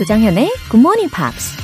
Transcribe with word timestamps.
조장현의 0.00 0.50
Good 0.70 0.78
Morning 0.78 1.14
Pops. 1.14 1.58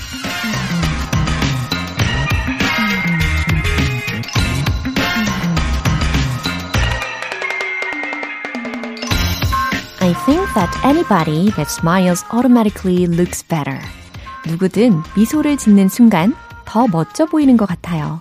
I 10.03 10.13
think 10.27 10.47
that 10.53 10.69
anybody 10.85 11.51
that 11.53 11.71
smiles 11.71 12.27
automatically 12.31 13.07
looks 13.07 13.43
better. 13.43 13.81
누구든 14.47 15.01
미소를 15.17 15.57
짓는 15.57 15.89
순간 15.89 16.35
더 16.67 16.87
멋져 16.89 17.25
보이는 17.25 17.57
것 17.57 17.65
같아요. 17.65 18.21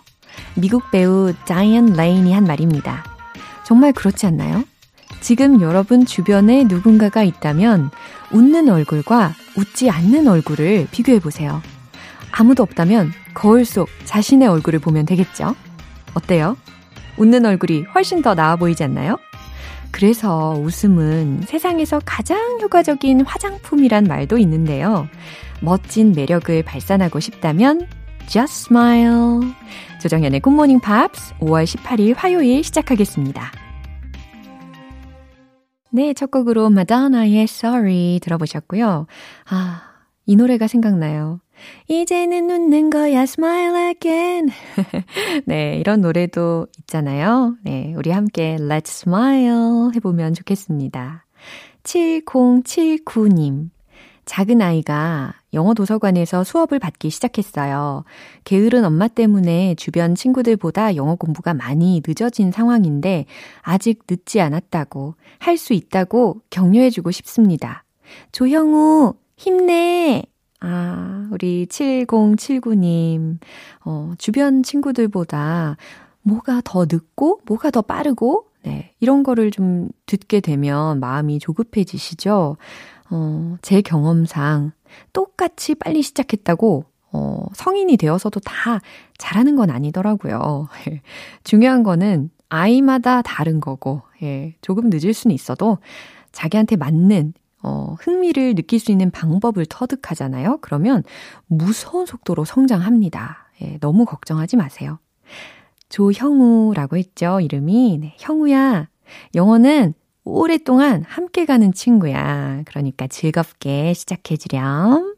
미국 0.54 0.90
배우 0.92 1.34
자이언 1.44 1.88
레인이 1.88 2.32
한 2.32 2.46
말입니다. 2.46 3.04
정말 3.66 3.92
그렇지 3.92 4.26
않나요? 4.28 4.64
지금 5.20 5.60
여러분 5.60 6.06
주변에 6.06 6.64
누군가가 6.64 7.22
있다면 7.24 7.92
웃는 8.32 8.70
얼굴과 8.70 9.34
웃지 9.56 9.90
않는 9.90 10.28
얼굴을 10.28 10.88
비교해 10.92 11.20
보세요. 11.20 11.62
아무도 12.32 12.64
없다면 12.64 13.12
거울 13.34 13.66
속 13.66 13.88
자신의 14.06 14.48
얼굴을 14.48 14.80
보면 14.80 15.06
되겠죠? 15.06 15.56
어때요? 16.14 16.58
웃는 17.18 17.46
얼굴이 17.46 17.84
훨씬 17.94 18.22
더 18.22 18.36
나아 18.36 18.56
보이지 18.56 18.84
않나요? 18.84 19.18
그래서 19.92 20.52
웃음은 20.60 21.44
세상에서 21.48 22.02
가장 22.04 22.60
효과적인 22.62 23.22
화장품이란 23.22 24.04
말도 24.04 24.38
있는데요. 24.40 25.08
멋진 25.62 26.12
매력을 26.12 26.64
발산하고 26.64 27.22
싶다면 27.22 27.88
Just 28.28 28.68
Smile. 28.70 29.54
조정연의 30.02 30.42
Good 30.42 30.54
Morning 30.54 30.84
Pops 30.84 31.34
5월 31.40 31.64
18일 31.64 32.16
화요일 32.18 32.64
시작하겠습니다. 32.64 33.65
네, 35.96 36.14
첫 36.14 36.30
곡으로 36.30 36.70
마다나의 36.72 37.44
Sorry 37.44 38.20
들어보셨고요. 38.22 39.08
아, 39.50 39.82
이 40.26 40.36
노래가 40.36 40.68
생각나요. 40.68 41.40
이제는 41.88 42.52
웃는 42.52 42.90
거야, 42.90 43.22
smile 43.22 43.92
again. 43.92 44.50
네, 45.48 45.78
이런 45.80 46.02
노래도 46.02 46.68
있잖아요. 46.80 47.56
네, 47.64 47.94
우리 47.96 48.12
함께 48.12 48.58
let's 48.60 48.90
smile 48.90 49.96
해보면 49.96 50.34
좋겠습니다. 50.34 51.26
7079님. 51.84 53.70
작은 54.26 54.62
아이가 54.62 55.34
영어 55.54 55.74
도서관에서 55.74 56.44
수업을 56.44 56.80
받기 56.80 57.10
시작했어요. 57.10 58.04
게으른 58.44 58.84
엄마 58.86 59.08
때문에 59.08 59.76
주변 59.76 60.16
친구들보다 60.16 60.96
영어 60.96 61.16
공부가 61.16 61.54
많이 61.54 62.02
늦어진 62.06 62.52
상황인데 62.52 63.26
아직 63.62 64.04
늦지 64.10 64.42
않았다고 64.42 65.16
할 65.40 65.58
수 65.58 65.74
있다고 65.74 66.42
격려해주고 66.50 67.12
싶습니다. 67.12 67.84
조형우, 68.32 69.14
힘내! 69.38 70.24
아, 70.60 71.28
우리 71.32 71.66
7079님, 71.68 73.38
어, 73.86 74.14
주변 74.18 74.64
친구들보다 74.64 75.78
뭐가 76.24 76.62
더 76.64 76.86
늦고, 76.86 77.42
뭐가 77.46 77.70
더 77.72 77.82
빠르고, 77.82 78.48
네, 78.64 78.94
이런 79.00 79.22
거를 79.24 79.52
좀 79.52 79.90
듣게 80.08 80.40
되면 80.40 81.00
마음이 81.00 81.40
조급해지시죠? 81.40 82.58
어, 83.10 83.58
제 83.62 83.82
경험상 83.82 84.72
똑같이 85.14 85.76
빨리 85.76 86.02
시작했다고 86.02 86.86
어, 87.12 87.46
성인이 87.54 87.96
되어서도 87.98 88.42
다 88.42 88.82
잘하는 89.18 89.56
건 89.56 89.70
아니더라고요. 89.70 90.68
중요한 91.44 91.84
거는 91.84 92.30
아이마다 92.50 93.22
다른 93.22 93.62
거고, 93.62 94.02
예, 94.22 94.56
조금 94.62 94.90
늦을 94.90 95.14
수는 95.14 95.34
있어도 95.34 95.78
자기한테 96.34 96.76
맞는 96.76 97.34
어, 97.64 97.96
흥미를 98.00 98.54
느낄 98.54 98.80
수 98.80 98.92
있는 98.92 99.12
방법을 99.12 99.66
터득하잖아요. 99.68 100.60
그러면 100.62 101.04
무서운 101.48 102.06
속도로 102.06 102.44
성장합니다. 102.44 103.50
예, 103.62 103.78
너무 103.80 104.06
걱정하지 104.06 104.58
마세요. 104.58 105.00
조형우라고 105.90 106.98
했죠, 106.98 107.40
이름이. 107.40 107.98
네, 108.02 108.16
형우야, 108.20 108.90
영어는 109.34 109.94
오랫동안 110.26 111.04
함께 111.08 111.46
가는 111.46 111.72
친구야. 111.72 112.64
그러니까 112.66 113.08
즐겁게 113.08 113.94
시작해주렴. 113.94 115.16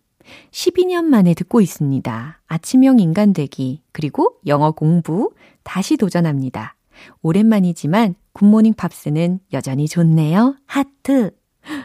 12년 0.51 1.05
만에 1.05 1.33
듣고 1.33 1.63
있습니다. 1.63 2.41
아침형 2.47 3.01
인간되기, 3.01 3.81
그리고 3.93 4.35
영어 4.47 4.73
공부, 4.73 5.33
다시 5.63 5.97
도전합니다. 5.97 6.75
오랜만이지만 7.23 8.15
굿모닝 8.35 8.75
팝스는 8.75 9.41
여전히 9.55 9.89
좋네요. 9.89 10.57
하트. 10.67 11.31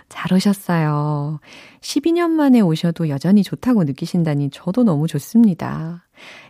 잘 0.09 0.33
오셨어요. 0.33 1.39
12년 1.81 2.29
만에 2.29 2.61
오셔도 2.61 3.09
여전히 3.09 3.43
좋다고 3.43 3.83
느끼신다니 3.83 4.49
저도 4.51 4.83
너무 4.83 5.07
좋습니다. 5.07 6.05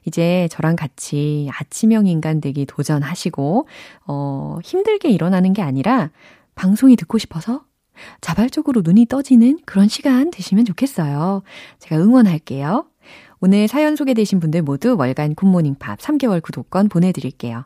이제 0.05 0.47
저랑 0.51 0.75
같이 0.75 1.49
아침형 1.53 2.07
인간 2.07 2.41
되기 2.41 2.65
도전하시고, 2.65 3.67
어, 4.07 4.57
힘들게 4.63 5.09
일어나는 5.09 5.53
게 5.53 5.61
아니라 5.61 6.11
방송이 6.55 6.95
듣고 6.95 7.17
싶어서 7.17 7.63
자발적으로 8.21 8.81
눈이 8.83 9.07
떠지는 9.07 9.59
그런 9.65 9.87
시간 9.87 10.31
되시면 10.31 10.65
좋겠어요. 10.65 11.43
제가 11.79 12.01
응원할게요. 12.01 12.85
오늘 13.39 13.67
사연 13.67 13.95
소개되신 13.95 14.39
분들 14.39 14.61
모두 14.61 14.95
월간 14.97 15.35
굿모닝 15.35 15.75
팝 15.75 15.99
3개월 15.99 16.41
구독권 16.41 16.89
보내드릴게요. 16.89 17.65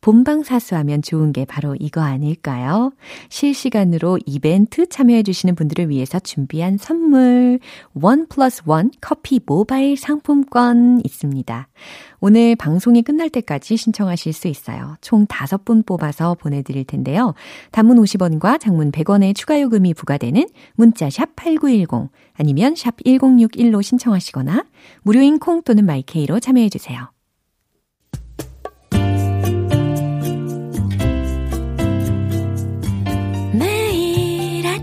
본방사수하면 0.00 1.02
좋은 1.02 1.32
게 1.32 1.44
바로 1.44 1.76
이거 1.78 2.00
아닐까요? 2.00 2.92
실시간으로 3.28 4.18
이벤트 4.26 4.88
참여해주시는 4.88 5.54
분들을 5.54 5.88
위해서 5.88 6.18
준비한 6.18 6.78
선물, 6.78 7.58
one 7.94 8.26
plus 8.28 8.62
one 8.66 8.90
커피 9.00 9.40
모바일 9.44 9.96
상품권 9.96 11.00
있습니다. 11.04 11.68
오늘 12.20 12.56
방송이 12.56 13.02
끝날 13.02 13.30
때까지 13.30 13.76
신청하실 13.76 14.32
수 14.32 14.48
있어요. 14.48 14.96
총 15.00 15.26
5분 15.26 15.84
뽑아서 15.84 16.34
보내드릴 16.34 16.84
텐데요. 16.84 17.34
단문 17.70 17.96
50원과 17.98 18.60
장문 18.60 18.92
100원의 18.92 19.34
추가 19.34 19.60
요금이 19.60 19.94
부과되는 19.94 20.46
문자 20.74 21.10
샵 21.10 21.34
8910 21.36 22.10
아니면 22.34 22.74
샵 22.76 22.96
1061로 22.98 23.82
신청하시거나 23.82 24.64
무료인 25.02 25.38
콩 25.38 25.62
또는 25.62 25.84
마이케이로 25.86 26.40
참여해주세요. 26.40 27.17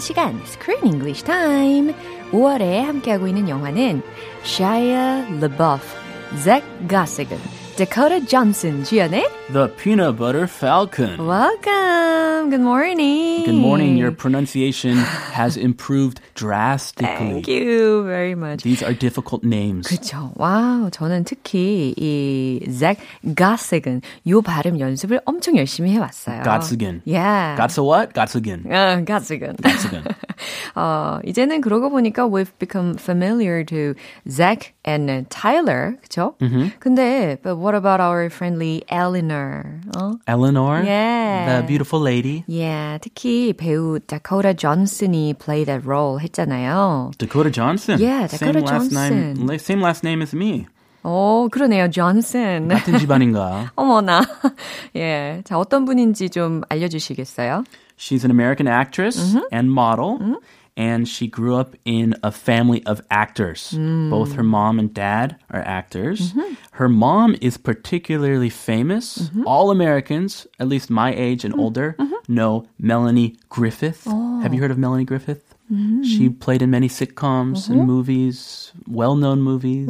시간, 0.00 0.40
Screen 0.44 0.84
English 0.84 1.24
Time. 1.24 1.94
5월에 2.32 2.80
함께하고 2.82 3.28
있는 3.28 3.48
영화는 3.48 4.02
Shia 4.44 5.26
LaBeouf, 5.40 5.82
Zach 6.36 6.64
Gossigan, 6.88 7.40
Dakota 7.79 8.21
Johnson 8.21 8.83
주연의 8.83 9.27
The 9.51 9.67
Peanut 9.75 10.17
Butter 10.17 10.47
Falcon. 10.47 11.19
Welcome. 11.19 12.49
Good 12.49 12.61
morning. 12.61 13.43
Good 13.43 13.55
morning. 13.59 13.97
Your 13.97 14.11
pronunciation 14.11 14.97
has 15.33 15.57
improved 15.57 16.21
drastically. 16.35 17.43
Thank 17.43 17.47
you 17.49 18.03
very 18.05 18.33
much. 18.33 18.63
These 18.63 18.81
are 18.81 18.93
difficult 18.93 19.43
names. 19.43 19.87
그쵸. 19.89 20.31
와우. 20.35 20.89
저는 20.89 21.25
특히 21.25 21.93
이 21.97 22.63
Zach 22.71 23.01
Gossigan 23.35 24.01
요 24.27 24.41
발음 24.41 24.79
연습을 24.79 25.19
엄청 25.25 25.57
열심히 25.57 25.91
해왔어요. 25.91 26.43
Gotsigan. 26.43 27.01
Yeah. 27.03 27.57
Got 27.57 27.77
a 27.77 27.83
what? 27.83 28.13
Gotsigan. 28.13 28.63
아, 28.71 29.03
Gossigan. 29.05 29.57
Gotsigan. 29.61 30.03
어, 30.75 31.19
이제는 31.25 31.61
그러고 31.61 31.89
보니까 31.89 32.27
we've 32.29 32.51
become 32.59 32.95
familiar 32.97 33.63
to 33.65 33.95
Zach 34.29 34.73
and 34.87 35.27
Tyler. 35.29 35.97
그쵸? 36.01 36.35
근데 36.79 37.37
but 37.43 37.57
what 37.57 37.68
about 37.69 37.99
our 37.99 38.29
friendly 38.29 38.83
Eleanor? 38.89 39.81
어? 39.95 40.17
Eleanor. 40.27 40.83
Yeah. 40.83 41.61
The 41.61 41.67
beautiful 41.67 41.99
lady. 41.99 42.43
Yeah, 42.47 42.97
특히 42.99 43.53
배우 43.53 43.99
Dakota 44.05 44.53
Johnson이 44.53 45.35
play 45.37 45.63
that 45.65 45.85
role 45.85 46.19
했잖아요. 46.19 47.11
Dakota 47.17 47.51
Johnson. 47.51 47.99
Yeah, 47.99 48.27
same 48.27 48.53
Dakota 48.53 48.65
last 48.65 48.91
Johnson. 48.91 49.45
Name, 49.45 49.59
same 49.59 49.81
last 49.81 50.03
name 50.03 50.21
as 50.21 50.33
me. 50.33 50.67
오, 51.03 51.49
그러네요. 51.51 51.87
Johnson. 51.91 52.67
같은 52.67 52.97
집안인가? 52.97 53.71
어머나. 53.75 54.21
예. 54.95 55.41
자, 55.45 55.59
어떤 55.59 55.85
분인지 55.85 56.31
좀 56.31 56.63
알려주시겠어요? 56.69 57.63
She's 57.97 58.25
an 58.25 58.31
American 58.31 58.67
actress 58.67 59.37
and 59.53 59.69
model. 59.71 60.17
And 60.79 61.07
she 61.07 61.27
grew 61.31 61.55
up 61.55 61.75
in 61.85 62.15
a 62.21 62.31
family 62.35 62.83
of 62.85 62.99
actors. 63.09 63.71
Both 63.71 64.33
her 64.33 64.43
mom 64.43 64.77
and 64.77 64.93
dad 64.93 65.37
are 65.49 65.63
actors. 65.63 66.33
Her 66.73 66.89
mom 66.89 67.35
is 67.39 67.55
particularly 67.55 68.49
famous. 68.49 69.31
All 69.45 69.71
Americans, 69.71 70.45
at 70.59 70.67
least 70.67 70.89
my 70.91 71.15
age 71.15 71.45
and 71.45 71.55
older, 71.57 71.95
know 72.27 72.67
Melanie 72.77 73.37
Griffith. 73.47 74.03
Have 74.43 74.53
you 74.53 74.59
heard 74.59 74.71
of 74.71 74.77
Melanie 74.77 75.05
Griffith? 75.07 75.55
She 76.03 76.27
played 76.29 76.61
in 76.61 76.69
many 76.69 76.89
sitcoms 76.89 77.69
and 77.71 77.87
movies, 77.87 78.73
well 78.85 79.15
known 79.15 79.41
movies. 79.41 79.87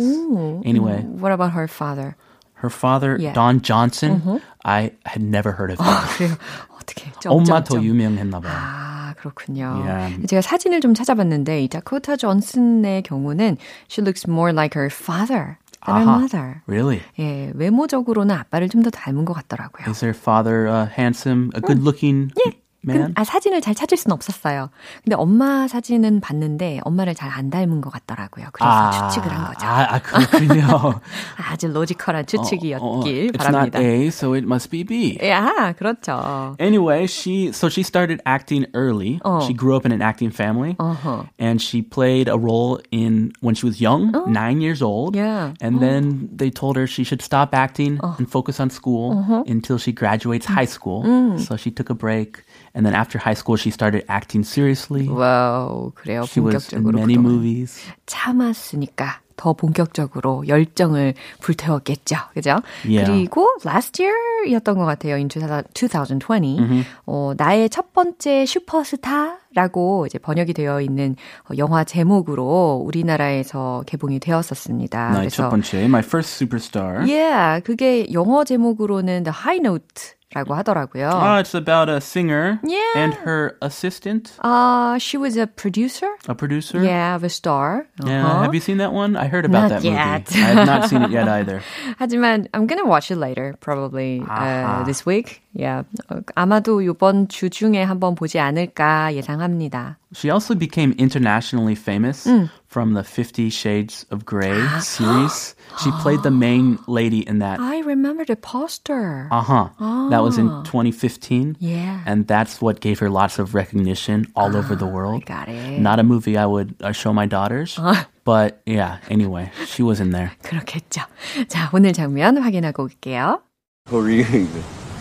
Anyway, 0.63 1.01
What 1.01 1.31
about 1.33 1.51
her 1.53 1.67
father? 1.67 2.15
her 2.61 2.69
father, 2.69 3.17
Yeah. 3.19 3.33
Don 3.33 3.59
Johnson, 3.61 4.39
I 4.63 4.93
had 5.05 5.21
never 5.21 5.51
heard 5.51 5.71
of 5.71 5.79
him. 5.81 5.85
그래요. 6.15 6.37
어떻게? 6.79 7.11
엄마 7.25 7.61
더 7.63 7.81
유명했나 7.81 8.39
봐요. 8.39 8.98
아, 9.10 9.14
그렇군요. 9.14 9.82
Yeah. 9.84 10.26
제가 10.26 10.40
사진을 10.42 10.80
좀 10.80 10.94
찾아봤는데 10.94 11.62
이 11.64 11.68
다코타 11.68 12.16
존슨의 12.16 13.02
경우는 13.02 13.56
she 13.90 14.04
looks 14.04 14.28
more 14.28 14.52
like 14.52 14.74
her 14.78 14.90
father 14.90 15.58
than 15.86 15.96
her 15.96 16.04
mother. 16.06 16.62
Really? 16.66 17.00
예, 17.18 17.50
외모적으로는 17.54 18.34
아빠를 18.34 18.68
좀 18.68 18.82
더 18.82 18.90
닮은 18.90 19.24
것 19.24 19.34
같더라고요. 19.34 19.88
Is 19.90 20.04
her 20.04 20.14
father 20.16 20.68
uh, 20.68 20.86
handsome, 20.88 21.50
a 21.54 21.60
good-looking 21.60 22.30
man? 22.36 22.54
근, 22.86 23.12
아, 23.14 23.24
사진을 23.24 23.60
잘 23.60 23.74
찾을 23.74 23.96
수는 23.98 24.14
없었어요. 24.14 24.70
근데 25.04 25.14
엄마 25.16 25.68
사진은 25.68 26.20
봤는데 26.20 26.80
엄마를 26.84 27.14
잘 27.14 27.30
안 27.30 27.48
닮은 27.50 27.80
것 27.80 27.90
같더라고요. 27.90 28.46
그래서 28.52 29.08
추측을 29.10 29.30
한 29.30 29.46
거죠. 29.46 29.66
아, 29.66 29.94
아 29.94 29.98
그렇군요. 30.00 31.00
아주 31.36 31.68
로지컬한 31.68 32.26
추측이었길 32.26 32.80
어, 32.82 32.98
어, 32.98 33.00
it's 33.04 33.36
바랍니다. 33.38 33.78
not 33.78 33.86
A, 33.86 34.06
so 34.08 34.34
it 34.34 34.44
must 34.44 34.70
be 34.70 34.82
B. 34.84 35.16
야, 35.22 35.72
그렇죠. 35.78 36.56
Anyway, 36.58 37.04
she 37.06 37.48
so 37.52 37.68
she 37.68 37.82
started 37.84 38.20
acting 38.26 38.66
early. 38.74 39.20
어. 39.24 39.40
She 39.42 39.54
grew 39.54 39.76
up 39.76 39.84
in 39.86 39.92
an 39.92 40.02
acting 40.02 40.32
family, 40.34 40.74
Uh-huh. 40.80 41.24
and 41.38 41.60
she 41.62 41.82
played 41.82 42.28
a 42.28 42.36
role 42.36 42.80
in 42.90 43.32
when 43.40 43.54
she 43.54 43.64
was 43.66 43.80
young, 43.80 44.10
nine 44.26 44.60
years 44.60 44.82
old. 44.82 45.14
Oh. 45.14 45.20
Yeah. 45.20 45.52
Oh. 45.52 45.66
And 45.66 45.80
then 45.80 46.28
they 46.34 46.50
told 46.50 46.76
her 46.76 46.86
she 46.86 47.04
should 47.04 47.22
stop 47.22 47.54
acting 47.54 48.00
and 48.18 48.28
focus 48.28 48.58
on 48.58 48.70
school 48.70 49.18
Uh-huh. 49.20 49.44
until 49.46 49.78
she 49.78 49.92
graduates 49.92 50.46
high 50.46 50.66
school. 50.68 51.04
Mm. 51.04 51.38
So 51.40 51.56
she 51.56 51.70
took 51.70 51.90
a 51.90 51.94
break, 51.94 52.42
and 52.74 52.86
then 52.86 52.94
after 52.94 53.18
high 53.18 53.34
school, 53.34 53.56
she 53.56 53.70
started 53.70 54.04
acting 54.08 54.44
seriously. 54.44 55.08
와우, 55.08 55.92
그래요. 55.94 56.22
She 56.26 56.40
was 56.40 56.72
in 56.74 56.82
본격적으로 56.82 56.98
many 56.98 57.14
movies. 57.18 57.80
참았으니까 58.06 59.20
더 59.40 59.54
본격적으로 59.54 60.44
열정을 60.46 61.14
불태웠겠죠. 61.40 62.16
그죠? 62.34 62.60
Yeah. 62.84 63.10
그리고 63.10 63.48
last 63.64 64.02
year이었던 64.02 64.76
것 64.76 64.84
같아요. 64.84 65.14
in 65.16 65.30
2020. 65.30 66.84
어, 67.06 67.32
나의 67.38 67.70
첫 67.70 67.94
번째 67.94 68.44
슈퍼스타라고 68.44 70.04
이제 70.06 70.18
번역이 70.18 70.52
되어 70.52 70.82
있는 70.82 71.16
어, 71.48 71.54
영화 71.56 71.84
제목으로 71.84 72.82
우리나라에서 72.84 73.82
개봉이 73.86 74.20
되었었습니다. 74.20 75.10
나의 75.10 75.30
첫 75.30 75.48
번째, 75.48 75.84
my 75.84 76.02
first 76.04 76.36
superstar. 76.36 77.08
yeah, 77.08 77.62
그게 77.64 78.12
영어 78.12 78.44
제목으로는 78.44 79.22
The 79.24 79.34
High 79.34 79.60
Note 79.64 80.19
라고 80.35 80.53
하더라고요. 80.53 81.07
Ah, 81.13 81.39
it's 81.39 81.53
about 81.55 81.87
a 81.87 82.01
singer 82.01 82.59
Yeah. 82.61 82.81
and 82.97 83.13
her 83.23 83.55
assistant, 83.61 84.35
Uh, 84.43 84.97
she 84.99 85.15
was 85.15 85.37
a 85.39 85.47
producer. 85.47 86.11
a 86.27 86.35
producer. 86.35 86.83
Yeah, 86.83 87.15
of 87.15 87.23
a 87.23 87.29
star. 87.31 87.87
Yeah, 88.03 88.25
Uh-huh. 88.25 88.43
have 88.43 88.53
you 88.53 88.59
seen 88.59 88.77
that 88.83 88.91
one? 88.91 89.15
I 89.15 89.27
heard 89.31 89.45
about 89.45 89.71
Not 89.71 89.79
that 89.79 89.83
movie. 89.87 89.95
yet. 89.95 90.27
I 90.35 90.51
have 90.59 90.67
not 90.67 90.89
seen 90.91 91.03
it 91.07 91.11
yet 91.15 91.29
either. 91.31 91.61
하지만 92.03 92.49
I'm 92.51 92.67
gonna 92.67 92.83
watch 92.83 93.11
it 93.11 93.17
later, 93.17 93.55
probably 93.63 94.19
uh, 94.27 94.83
아하. 94.83 94.85
this 94.85 95.05
week. 95.05 95.39
Yeah, 95.55 95.83
어, 96.11 96.19
아마도 96.35 96.83
이번 96.83 97.29
주 97.29 97.47
중에 97.49 97.79
한번 97.87 98.15
보지 98.19 98.35
않을까 98.39 99.13
예상합니다. 99.15 99.95
She 100.11 100.29
also 100.29 100.53
became 100.53 100.91
internationally 100.99 101.75
famous 101.79 102.27
from 102.69 102.93
the 102.93 103.03
Fifty 103.03 103.49
Shades 103.49 104.05
of 104.11 104.25
Grey 104.25 104.57
series. 104.79 105.55
She 105.83 105.91
played 106.01 106.23
the 106.23 106.31
main 106.31 106.79
lady 106.87 107.19
in 107.27 107.39
that. 107.39 107.59
I 107.59 107.79
remember 107.81 108.25
the 108.25 108.35
poster. 108.35 109.27
Uh 109.31 109.41
huh. 109.41 110.09
That 110.09 110.23
was 110.23 110.37
in 110.37 110.47
2015. 110.65 111.57
Yeah. 111.59 112.01
And 112.05 112.27
that's 112.27 112.61
what 112.61 112.79
gave 112.79 112.99
her 112.99 113.09
lots 113.09 113.39
of 113.39 113.53
recognition 113.55 114.27
all 114.35 114.55
over 114.55 114.75
the 114.75 114.85
world. 114.87 115.25
got 115.25 115.47
it. 115.49 115.79
Not 115.79 115.99
a 115.99 116.03
movie 116.03 116.37
I 116.37 116.45
would 116.45 116.75
uh, 116.81 116.91
show 116.91 117.13
my 117.13 117.25
daughters. 117.25 117.79
But 118.25 118.61
yeah, 118.65 118.97
anyway, 119.09 119.51
she 119.67 119.83
was 119.83 119.99
in 119.99 120.09
there. 120.11 120.31
그렇겠죠. 120.43 121.01
자, 121.47 121.69
오늘 121.73 121.93
장면 121.93 122.37
확인하고 122.37 122.83
올게요. 122.83 123.41
Who 123.89 123.99
are 123.99 124.09
you? 124.09 124.47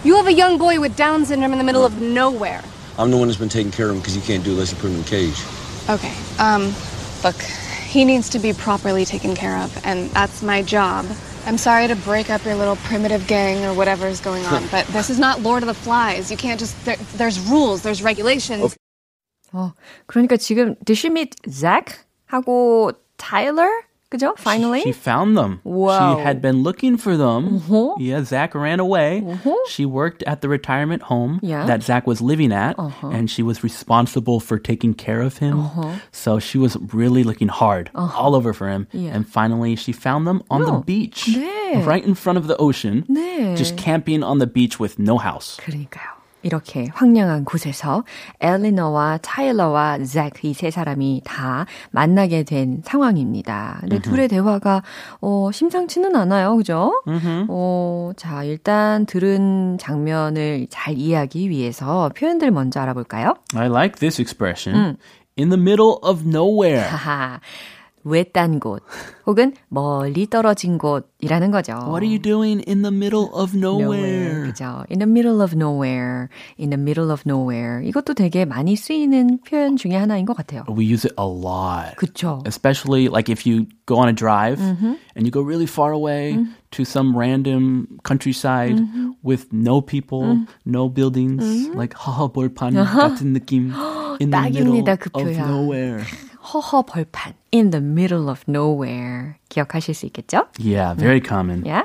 You 0.04 0.16
have 0.16 0.26
a 0.26 0.32
young 0.32 0.58
boy 0.58 0.78
with 0.78 0.94
Down 0.96 1.24
syndrome 1.24 1.52
in 1.52 1.58
the 1.58 1.64
middle 1.64 1.84
of 1.86 2.00
nowhere. 2.02 2.60
I'm 2.98 3.10
the 3.10 3.16
one 3.16 3.28
that's 3.28 3.38
been 3.40 3.48
taking 3.48 3.72
care 3.72 3.86
of 3.88 3.96
him 3.96 4.00
because 4.00 4.14
you 4.14 4.20
can't 4.22 4.44
do 4.44 4.50
it 4.50 4.54
unless 4.54 4.72
you 4.72 4.78
put 4.78 4.90
him 4.90 4.96
in 4.96 5.00
a 5.00 5.08
cage. 5.08 5.40
Okay. 5.88 6.12
Um, 6.38 6.68
look, 7.22 7.36
he 7.36 8.04
needs 8.04 8.28
to 8.30 8.38
be 8.38 8.52
properly 8.52 9.04
taken 9.04 9.34
care 9.34 9.56
of, 9.58 9.70
and 9.84 10.10
that's 10.10 10.42
my 10.42 10.62
job. 10.62 11.06
I'm 11.46 11.58
sorry 11.58 11.88
to 11.88 11.96
break 11.96 12.30
up 12.30 12.44
your 12.44 12.54
little 12.54 12.76
primitive 12.76 13.26
gang 13.26 13.64
or 13.64 13.74
whatever 13.74 14.06
is 14.06 14.20
going 14.20 14.44
on, 14.46 14.66
but 14.70 14.86
this 14.88 15.10
is 15.10 15.18
not 15.18 15.42
Lord 15.42 15.62
of 15.62 15.66
the 15.66 15.74
Flies. 15.74 16.30
You 16.30 16.36
can't 16.36 16.58
just. 16.58 16.74
There, 16.84 16.96
there's 17.16 17.38
rules, 17.38 17.82
there's 17.82 18.02
regulations. 18.02 18.76
어, 19.52 19.72
그러니까 20.08 20.36
지금 20.36 20.74
did 20.84 20.96
she 20.96 21.10
meet 21.10 21.36
Zach 21.48 22.04
하고 22.32 22.92
Tyler? 23.18 23.70
그죠? 24.10 24.34
Finally? 24.38 24.82
She 24.82 24.92
found 24.92 25.36
them. 25.36 25.58
Wow. 25.64 26.14
She 26.16 26.22
had 26.22 26.40
been 26.40 26.62
looking 26.62 26.96
for 26.96 27.16
them. 27.16 27.62
Yeah, 27.98 28.22
Zach 28.22 28.54
ran 28.54 28.78
away. 28.78 29.24
She 29.66 29.84
worked 29.84 30.22
at 30.22 30.40
the 30.40 30.48
retirement 30.48 31.02
home 31.10 31.40
Yeah. 31.42 31.66
that 31.66 31.82
Zach 31.82 32.06
was 32.06 32.20
living 32.22 32.52
at, 32.52 32.76
and 33.02 33.28
she 33.28 33.42
was 33.42 33.64
responsible 33.64 34.38
for 34.38 34.56
taking 34.56 34.94
care 34.94 35.20
of 35.20 35.38
him. 35.38 35.66
So 36.12 36.38
she 36.38 36.58
was 36.58 36.76
really 36.94 37.24
looking 37.24 37.48
hard 37.48 37.90
all 37.94 38.36
over 38.36 38.52
for 38.52 38.68
him. 38.68 38.86
Yeah. 38.92 39.10
And 39.16 39.26
finally, 39.26 39.74
she 39.74 39.90
found 39.90 40.28
them 40.28 40.44
on 40.48 40.62
the 40.62 40.74
Oh. 40.78 40.82
beach, 40.86 41.26
네. 41.34 41.84
right 41.84 42.04
in 42.04 42.14
front 42.14 42.38
of 42.38 42.46
the 42.46 42.56
ocean, 42.58 43.02
네. 43.10 43.56
just 43.56 43.76
camping 43.76 44.22
on 44.22 44.38
the 44.38 44.46
beach 44.46 44.78
with 44.78 44.96
no 44.98 45.18
house. 45.18 45.58
그러니까요. 45.58 46.17
이렇게 46.41 46.87
황량한 46.93 47.43
곳에서 47.45 48.03
엘리너와 48.39 49.19
타일러와 49.21 49.99
잭 50.03 50.31
이 50.45 50.53
세 50.53 50.71
사람이 50.71 51.21
다 51.25 51.65
만나게 51.91 52.43
된 52.43 52.81
상황입니다. 52.85 53.77
근데 53.81 53.97
둘의 54.09 54.27
대화가 54.29 54.81
어, 55.21 55.49
심상치는 55.51 56.15
않아요. 56.15 56.55
그죠? 56.55 57.01
어, 57.49 58.11
자, 58.15 58.43
일단 58.43 59.05
들은 59.05 59.77
장면을 59.79 60.67
잘 60.69 60.97
이해하기 60.97 61.49
위해서 61.49 62.09
표현들 62.15 62.51
먼저 62.51 62.79
알아볼까요? 62.79 63.33
I 63.55 63.67
like 63.67 63.99
this 63.99 64.21
expression. 64.21 64.95
In 65.37 65.49
the 65.49 65.59
middle 65.61 65.97
of 66.03 66.23
nowhere. 66.25 66.85
외딴 68.03 68.59
곳 68.59 68.83
혹은 69.25 69.53
멀리 69.69 70.27
떨어진 70.27 70.77
곳이라는 70.77 71.51
거죠. 71.51 71.73
What 71.73 72.03
are 72.03 72.07
you 72.07 72.19
doing 72.19 72.63
in 72.67 72.81
the 72.81 72.93
middle 72.93 73.29
of 73.33 73.55
nowhere? 73.55 74.45
그죠. 74.45 74.85
In 74.89 74.99
the 74.99 75.09
middle 75.09 75.41
of 75.41 75.55
nowhere. 75.55 76.27
In 76.59 76.69
the 76.69 76.79
middle 76.79 77.11
of 77.11 77.23
nowhere. 77.25 77.85
이것도 77.87 78.13
되게 78.13 78.45
많이 78.45 78.75
쓰이는 78.75 79.39
표현 79.45 79.77
중에 79.77 79.95
하나인 79.95 80.25
것 80.25 80.35
같아요. 80.35 80.63
We 80.69 80.85
use 80.85 81.05
it 81.05 81.15
a 81.19 81.25
lot. 81.25 81.95
그쵸. 81.97 82.41
especially 82.45 83.07
like 83.07 83.29
if 83.29 83.45
you 83.45 83.67
go 83.85 83.97
on 83.97 84.07
a 84.07 84.13
drive 84.13 84.59
and 84.59 85.25
you 85.25 85.31
go 85.31 85.41
really 85.41 85.65
far 85.65 85.91
away 85.91 86.37
to 86.71 86.85
some 86.85 87.15
random 87.15 87.99
countryside 88.03 88.79
with 89.23 89.51
no 89.51 89.81
people, 89.81 90.45
no 90.65 90.89
buildings, 90.89 91.69
like 91.75 91.93
하하 91.95 92.31
벌판 92.31 92.73
같은 92.73 93.33
느낌 93.33 93.71
in 94.19 94.31
the 94.31 94.41
middle 94.51 94.97
그 94.97 95.09
of 95.13 95.27
nowhere. 95.37 96.03
허허 96.48 96.84
벌판. 96.86 97.34
In 97.52 97.70
the 97.70 97.80
middle 97.80 98.28
of 98.28 98.42
nowhere. 98.48 99.34
기억하실 99.48 99.94
수 99.94 100.06
있겠죠? 100.06 100.46
Yeah, 100.58 100.94
very 100.94 101.20
common. 101.20 101.64
Yeah? 101.64 101.84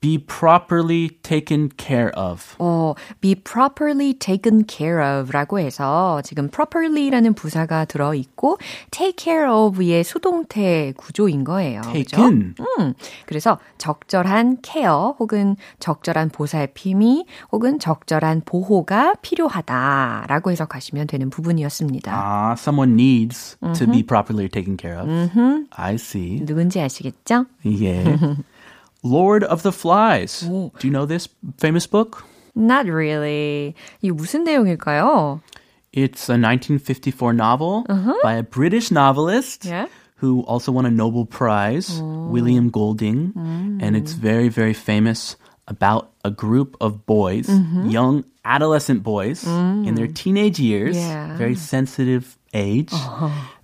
Be 0.00 0.18
properly 0.18 1.10
taken 1.22 1.70
care 1.76 2.10
of. 2.16 2.54
어, 2.58 2.94
be 3.20 3.34
properly 3.34 4.14
taken 4.14 4.64
care 4.68 5.00
of 5.02 5.30
라고 5.32 5.58
해서 5.58 6.20
지금 6.22 6.48
properly라는 6.48 7.34
부사가 7.34 7.84
들어 7.84 8.14
있고 8.14 8.58
take 8.90 9.14
care 9.18 9.50
of의 9.50 10.04
수동태 10.04 10.92
구조인 10.96 11.44
거예요. 11.44 11.80
그죠? 11.82 12.16
taken. 12.16 12.54
음, 12.78 12.94
그래서 13.26 13.58
적절한 13.78 14.58
케어 14.62 15.16
혹은 15.18 15.56
적절한 15.80 16.30
보살핌이 16.30 17.26
혹은 17.52 17.78
적절한 17.78 18.42
보호가 18.44 19.14
필요하다라고 19.22 20.50
해석하시면 20.50 21.06
되는 21.06 21.30
부분이었습니다. 21.30 22.12
Ah, 22.12 22.54
someone 22.58 22.94
needs 22.94 23.56
to 23.74 23.86
be 23.86 24.02
properly 24.02 24.48
taken 24.48 24.76
care 24.76 24.96
of. 24.98 25.08
I 25.76 25.94
see. 25.94 26.44
누군지 26.44 26.80
아시겠죠? 26.80 27.46
Yeah. 27.64 28.36
Lord 29.05 29.43
of 29.43 29.63
the 29.63 29.71
Flies. 29.71 30.43
오. 30.47 30.71
Do 30.79 30.87
you 30.87 30.91
know 30.91 31.05
this 31.05 31.27
famous 31.57 31.87
book? 31.87 32.23
Not 32.55 32.85
really. 32.87 33.73
이게 34.03 34.11
무슨 34.11 34.43
내용일까요? 34.43 35.41
It's 35.93 36.29
a 36.29 36.37
1954 36.37 37.33
novel 37.33 37.83
by 38.23 38.35
a 38.35 38.43
British 38.43 38.91
novelist 38.91 39.65
Yeah. 39.65 39.87
who 40.17 40.41
also 40.47 40.71
won 40.71 40.85
a 40.85 40.91
Nobel 40.91 41.25
Prize, 41.25 41.99
William 42.01 42.69
Golding. 42.69 43.33
And 43.81 43.95
it's 43.95 44.13
very, 44.13 44.47
very 44.47 44.73
famous 44.73 45.35
about 45.67 46.11
a 46.23 46.31
group 46.31 46.77
of 46.79 47.05
boys, 47.05 47.49
young 47.87 48.23
adolescent 48.45 49.03
boys 49.03 49.43
in 49.45 49.95
their 49.95 50.07
teenage 50.07 50.59
years, 50.59 50.95
Yeah. 50.95 51.35
very 51.37 51.55
sensitive 51.55 52.37
age. 52.53 52.93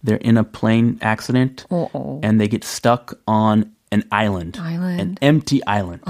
They're 0.03 0.19
in 0.24 0.38
a 0.38 0.43
plane 0.43 0.98
accident 1.01 1.65
어어. 1.72 2.19
and 2.24 2.39
they 2.41 2.48
get 2.48 2.63
stuck 2.63 3.19
on 3.27 3.72
an 3.91 4.03
island, 4.12 4.57
Island. 4.60 5.00
an 5.00 5.17
empty 5.22 5.62
island. 5.65 6.01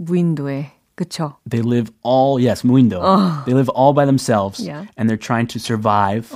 무인도에. 0.00 0.72
그쵸? 0.98 1.36
They 1.46 1.62
live 1.62 1.92
all, 2.02 2.40
yes, 2.40 2.62
Muindo. 2.64 2.98
They 3.46 3.54
live 3.54 3.68
all 3.68 3.92
by 3.92 4.04
themselves 4.04 4.58
Yeah. 4.58 4.86
and 4.96 5.08
they're 5.08 5.16
trying 5.16 5.46
to 5.54 5.60
survive 5.60 6.26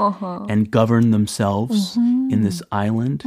and 0.49 0.71
govern 0.71 1.11
themselves 1.11 1.97
in 2.31 2.43
this 2.43 2.63
island. 2.71 3.25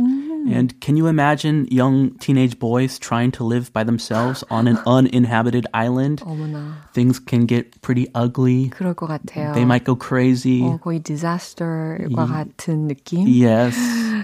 And 0.47 0.79
can 0.79 0.95
you 0.95 1.07
imagine 1.07 1.67
young 1.69 2.11
teenage 2.19 2.57
boys 2.57 2.97
trying 2.99 3.31
to 3.31 3.43
live 3.43 3.73
by 3.73 3.83
themselves 3.83 4.45
on 4.49 4.67
an 4.69 4.77
uninhabited 4.87 5.67
island? 5.73 6.21
어머나. 6.23 6.75
Things 6.93 7.19
can 7.19 7.45
get 7.45 7.81
pretty 7.81 8.07
ugly. 8.15 8.69
그럴 8.69 8.93
것 8.95 9.07
같아요. 9.09 9.53
They 9.55 9.65
might 9.65 9.83
go 9.83 9.95
crazy. 9.97 10.61
어, 10.61 10.79
거의 10.79 11.01
disaster과 11.03 12.27
같은 12.27 12.87
느낌? 12.87 13.27
Yes. 13.27 13.75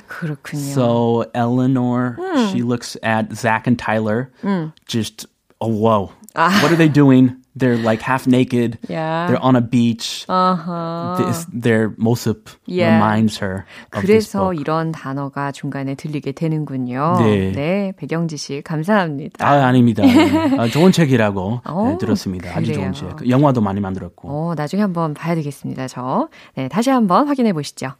그렇군요. 0.08 0.72
So 0.74 1.24
Eleanor, 1.34 2.16
she 2.52 2.62
looks 2.62 2.96
at 3.02 3.32
Zach 3.34 3.66
and 3.66 3.78
Tyler, 3.78 4.30
just 4.86 5.26
oh 5.60 5.68
whoa, 5.68 6.12
what 6.34 6.70
are 6.72 6.76
they 6.76 6.88
doing? 6.88 7.36
They're 7.58 7.78
like 7.78 8.02
half 8.02 8.26
naked. 8.26 8.76
Yeah. 8.86 9.28
They're 9.28 9.40
on 9.42 9.56
a 9.56 9.62
beach. 9.62 10.26
Uh-huh. 10.28 11.16
This, 11.16 11.46
their 11.50 11.88
모습 11.96 12.48
Yeah. 12.66 12.96
reminds 13.00 13.38
her 13.40 13.64
그래서 13.88 14.50
book. 14.50 14.60
이런 14.60 14.92
단어가 14.92 15.52
중간에 15.52 15.94
들리게 15.94 16.32
되는군요. 16.32 17.16
네. 17.18 17.94
배경지 17.96 18.36
씨 18.36 18.60
감사합니다. 18.60 19.42
아 19.42 19.64
아닙니다. 19.68 20.02
아, 20.58 20.68
좋은 20.68 20.92
책이라고 20.92 21.62
어, 21.64 21.88
네, 21.92 21.96
들었습니다. 21.98 22.50
아주 22.54 22.72
그래요. 22.74 22.92
좋은 22.92 23.16
책. 23.16 23.30
영화도 23.30 23.62
많이 23.62 23.80
만들었고. 23.80 24.28
어, 24.28 24.54
나중에 24.54 24.82
한번 24.82 25.14
봐야 25.14 25.34
되겠습니다, 25.34 25.88
저. 25.88 26.28
네, 26.56 26.68
다시 26.68 26.90
한번 26.90 27.26
확인해 27.26 27.54
보시죠. 27.54 27.92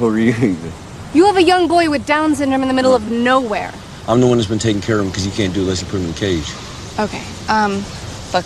You 0.00 0.93
You 1.13 1.25
have 1.25 1.37
a 1.37 1.43
young 1.43 1.67
boy 1.67 1.89
with 1.89 2.05
Down 2.05 2.35
syndrome 2.35 2.61
in 2.61 2.67
the 2.67 2.73
middle 2.73 2.93
of 2.93 3.11
nowhere. 3.11 3.71
I'm 4.07 4.21
the 4.21 4.27
one 4.27 4.37
who's 4.37 4.47
been 4.47 4.59
taking 4.59 4.81
care 4.81 4.99
of 4.99 5.05
him 5.05 5.09
because 5.09 5.25
you 5.25 5.31
can't 5.31 5.53
do 5.53 5.61
it 5.61 5.63
unless 5.63 5.81
you 5.81 5.87
put 5.87 5.99
him 5.99 6.05
in 6.05 6.11
a 6.11 6.13
cage. 6.13 6.53
Okay, 6.99 7.23
um, 7.47 7.83
look, 8.33 8.45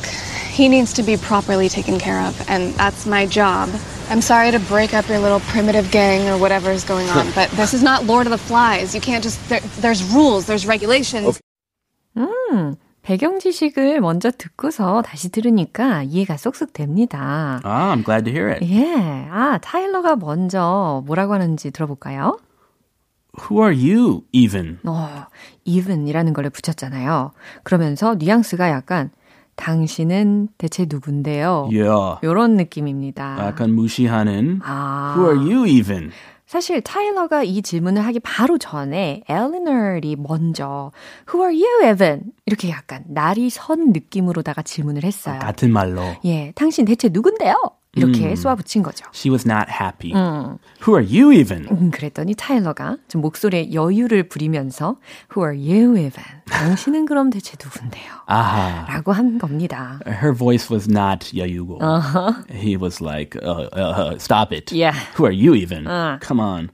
he 0.52 0.68
needs 0.70 0.94
to 0.94 1.04
be 1.04 1.18
properly 1.18 1.68
taken 1.70 2.00
care 2.00 2.22
of, 2.22 2.34
and 2.50 2.74
that's 2.76 3.06
my 3.06 3.26
job. 3.26 3.70
I'm 4.10 4.22
sorry 4.22 4.52
to 4.52 4.60
break 4.60 4.94
up 4.94 5.08
your 5.10 5.20
little 5.20 5.40
primitive 5.42 5.90
gang 5.92 6.30
or 6.30 6.38
whatever 6.38 6.72
is 6.72 6.84
going 6.84 7.10
on, 7.10 7.32
but 7.34 7.50
this 7.52 7.74
is 7.74 7.82
not 7.82 8.06
Lord 8.06 8.28
of 8.28 8.32
the 8.32 8.38
Flies. 8.38 8.94
You 8.94 9.02
can't 9.02 9.24
just, 9.24 9.40
there, 9.50 9.62
there's 9.80 10.04
rules, 10.14 10.46
there's 10.46 10.68
regulations. 10.68 11.40
배경 13.04 13.38
지식을 13.38 14.00
먼저 14.00 14.32
듣고서 14.32 15.02
다시 15.02 15.30
들으니까 15.30 16.04
이해가 16.04 16.38
쏙쏙 16.38 16.72
됩니다. 16.72 17.60
Ah, 17.66 17.92
I'm 17.94 18.02
glad 18.02 18.24
to 18.24 18.32
hear 18.32 18.50
it. 18.50 18.64
예. 18.66 19.28
아, 19.30 19.58
타일러가 19.62 20.16
먼저 20.16 21.04
뭐라고 21.06 21.34
하는지 21.34 21.70
들어볼까요? 21.72 22.40
Who 23.41 23.63
are 23.63 23.75
you 23.77 24.23
even? 24.33 24.79
어, 24.85 25.27
even이라는 25.65 26.33
걸 26.33 26.49
붙였잖아요. 26.51 27.33
그러면서 27.63 28.17
뉘앙스가 28.19 28.71
약간 28.71 29.11
당신은 29.57 30.49
대체 30.57 30.87
누군데요? 30.89 31.69
Yeah. 31.73 32.19
요런 32.23 32.57
느낌입니다. 32.57 33.37
약간 33.41 33.75
무시하는 33.75 34.61
아. 34.65 35.15
Who 35.17 35.31
are 35.31 35.53
you 35.53 35.67
even? 35.67 36.11
사실 36.47 36.81
타일러가 36.81 37.43
이 37.43 37.61
질문을 37.61 38.07
하기 38.07 38.21
바로 38.21 38.57
전에 38.57 39.23
엘리너리 39.29 40.17
먼저 40.17 40.93
Who 41.29 41.47
are 41.47 41.55
you, 41.55 41.93
Evan? 41.93 42.23
이렇게 42.47 42.71
약간 42.71 43.05
날이 43.07 43.51
선 43.51 43.93
느낌으로다가 43.93 44.63
질문을 44.63 45.05
했어요. 45.05 45.41
같은 45.41 45.71
말로. 45.71 46.01
예, 46.25 46.53
당신 46.55 46.87
대체 46.87 47.11
누군데요? 47.11 47.55
이렇게 47.96 48.36
쏘아붙인 48.36 48.82
거죠. 48.82 49.06
She 49.14 49.30
was 49.32 49.48
not 49.48 49.68
happy. 49.70 50.14
Who 50.82 50.96
are 50.96 51.06
you 51.06 51.32
even? 51.32 51.68
음, 51.70 51.92
그랬더니 51.92 52.34
타일러가 52.34 52.98
좀 53.08 53.22
목소리에 53.22 53.72
여유를 53.72 54.30
부리면서 54.30 54.98
Who 55.36 55.46
are 55.46 55.56
you, 55.56 55.96
Evan? 55.96 56.42
당신은 56.50 57.06
그럼 57.06 57.30
대체 57.30 57.56
누군데요? 57.62 58.12
아하. 58.26 58.88
라고 58.92 59.12
한 59.12 59.38
겁니다. 59.38 60.00
Her 60.08 60.34
voice 60.36 60.74
was 60.74 60.90
not 60.90 61.32
여유고. 61.38 61.80
He 62.52 62.76
was 62.76 63.00
like, 63.00 63.38
uh, 63.44 63.70
uh, 63.72 64.18
stop 64.18 64.52
it. 64.52 64.72
Yeah. 64.74 64.98
Who 65.16 65.26
are 65.26 65.32
you 65.32 65.54
even? 65.54 65.86
Uh. 65.86 66.18
Come 66.20 66.40
on. 66.40 66.72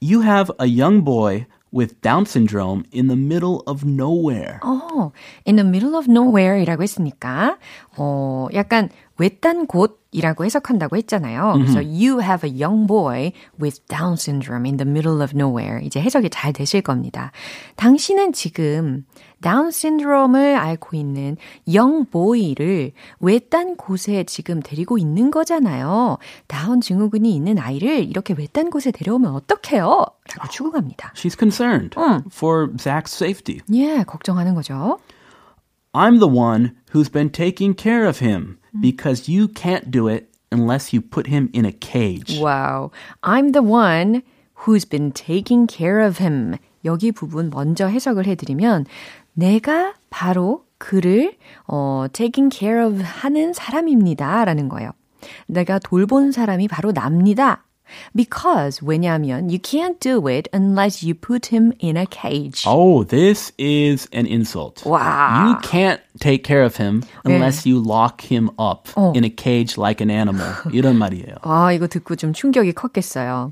You 0.00 0.20
have 0.22 0.52
a 0.60 0.66
young 0.66 1.02
boy 1.02 1.46
with 1.72 2.00
Down 2.00 2.24
syndrome 2.24 2.84
in 2.92 3.08
the 3.08 3.16
middle 3.16 3.62
of 3.66 3.84
nowhere. 3.84 4.60
어, 4.62 5.12
in 5.46 5.56
the 5.56 5.66
middle 5.66 5.96
of 5.96 6.06
nowhere이라고 6.10 6.82
했으니까, 6.82 7.58
어, 7.96 8.48
약간 8.54 8.88
외딴 9.18 9.66
곳 9.66 10.01
이라고 10.13 10.45
해석한다고 10.45 10.95
했잖아요. 10.97 11.53
그래서 11.55 11.79
you 11.79 12.21
have 12.21 12.49
a 12.49 12.63
young 12.63 12.87
boy 12.87 13.31
with 13.61 13.81
Down 13.87 14.13
syndrome 14.13 14.65
in 14.65 14.77
the 14.77 14.89
middle 14.89 15.21
of 15.21 15.35
nowhere. 15.35 15.83
이제 15.83 15.99
해석이 15.99 16.29
잘 16.29 16.53
되실 16.53 16.81
겁니다. 16.81 17.31
당신은 17.75 18.33
지금 18.33 19.05
다운 19.41 19.71
신드롬을 19.71 20.55
앓고 20.55 20.95
있는 20.95 21.35
young 21.67 22.09
boy를 22.09 22.93
외딴 23.19 23.75
곳에 23.75 24.23
지금 24.23 24.61
데리고 24.61 24.97
있는 24.97 25.31
거잖아요. 25.31 26.17
다운 26.47 26.79
증후군이 26.79 27.35
있는 27.35 27.59
아이를 27.59 28.05
이렇게 28.07 28.33
외딴 28.37 28.69
곳에 28.69 28.91
데려오면 28.91 29.33
어떡해요? 29.33 29.83
라고 29.85 30.49
추궁합니다. 30.49 31.11
She's 31.15 31.37
concerned 31.37 31.97
for 32.31 32.71
Zach's 32.77 33.13
safety. 33.13 33.59
예, 33.73 34.03
걱정하는 34.03 34.55
거죠. 34.55 34.99
I'm 35.91 36.19
the 36.19 36.27
one 36.27 36.71
who's 36.93 37.11
been 37.11 37.29
taking 37.29 37.75
care 37.77 38.07
of 38.07 38.23
him 38.25 38.57
because 38.79 39.29
you 39.29 39.47
can't 39.47 39.91
do 39.91 40.07
it 40.07 40.29
unless 40.51 40.93
you 40.93 41.01
put 41.01 41.27
him 41.27 41.49
in 41.53 41.65
a 41.65 41.71
cage. 41.71 42.39
Wow. 42.39 42.91
I'm 43.23 43.51
the 43.51 43.63
one 43.63 44.23
who's 44.65 44.85
been 44.85 45.11
taking 45.11 45.67
care 45.67 45.99
of 45.99 46.19
him. 46.19 46.57
여기 46.85 47.11
부분 47.11 47.49
먼저 47.49 47.87
해석을 47.87 48.27
해드리면 48.27 48.85
내가 49.33 49.93
바로 50.09 50.65
그를 50.77 51.35
어, 51.67 52.05
taking 52.11 52.55
care 52.55 52.85
of 52.85 53.01
하는 53.01 53.53
사람입니다. 53.53 54.45
라는 54.45 54.69
거예요. 54.69 54.91
내가 55.47 55.79
돌본 55.79 56.31
사람이 56.31 56.67
바로 56.67 56.91
납니다. 56.91 57.63
Because 58.15 58.81
왜냐하면 58.81 59.49
you 59.49 59.59
can't 59.59 59.99
do 59.99 60.27
it 60.27 60.49
unless 60.53 61.03
you 61.03 61.13
put 61.13 61.47
him 61.53 61.73
in 61.79 61.97
a 61.97 62.05
cage. 62.05 62.63
Oh, 62.65 63.03
this 63.03 63.51
is 63.57 64.07
an 64.13 64.25
insult. 64.25 64.85
Wow. 64.85 65.49
You 65.49 65.55
can't 65.61 65.99
take 66.19 66.43
care 66.43 66.63
of 66.63 66.77
him 66.77 67.03
unless 67.25 67.65
you 67.65 67.79
lock 67.79 68.21
him 68.21 68.49
up 68.59 68.89
어. 68.95 69.13
in 69.15 69.23
a 69.23 69.29
cage 69.29 69.77
like 69.77 70.01
an 70.01 70.09
animal. 70.09 70.53
이런 70.71 70.97
말이에요. 70.97 71.35
아, 71.41 71.71
이거 71.71 71.87
듣고 71.87 72.15
좀 72.15 72.33
충격이 72.33 72.73
컸겠어요. 72.73 73.51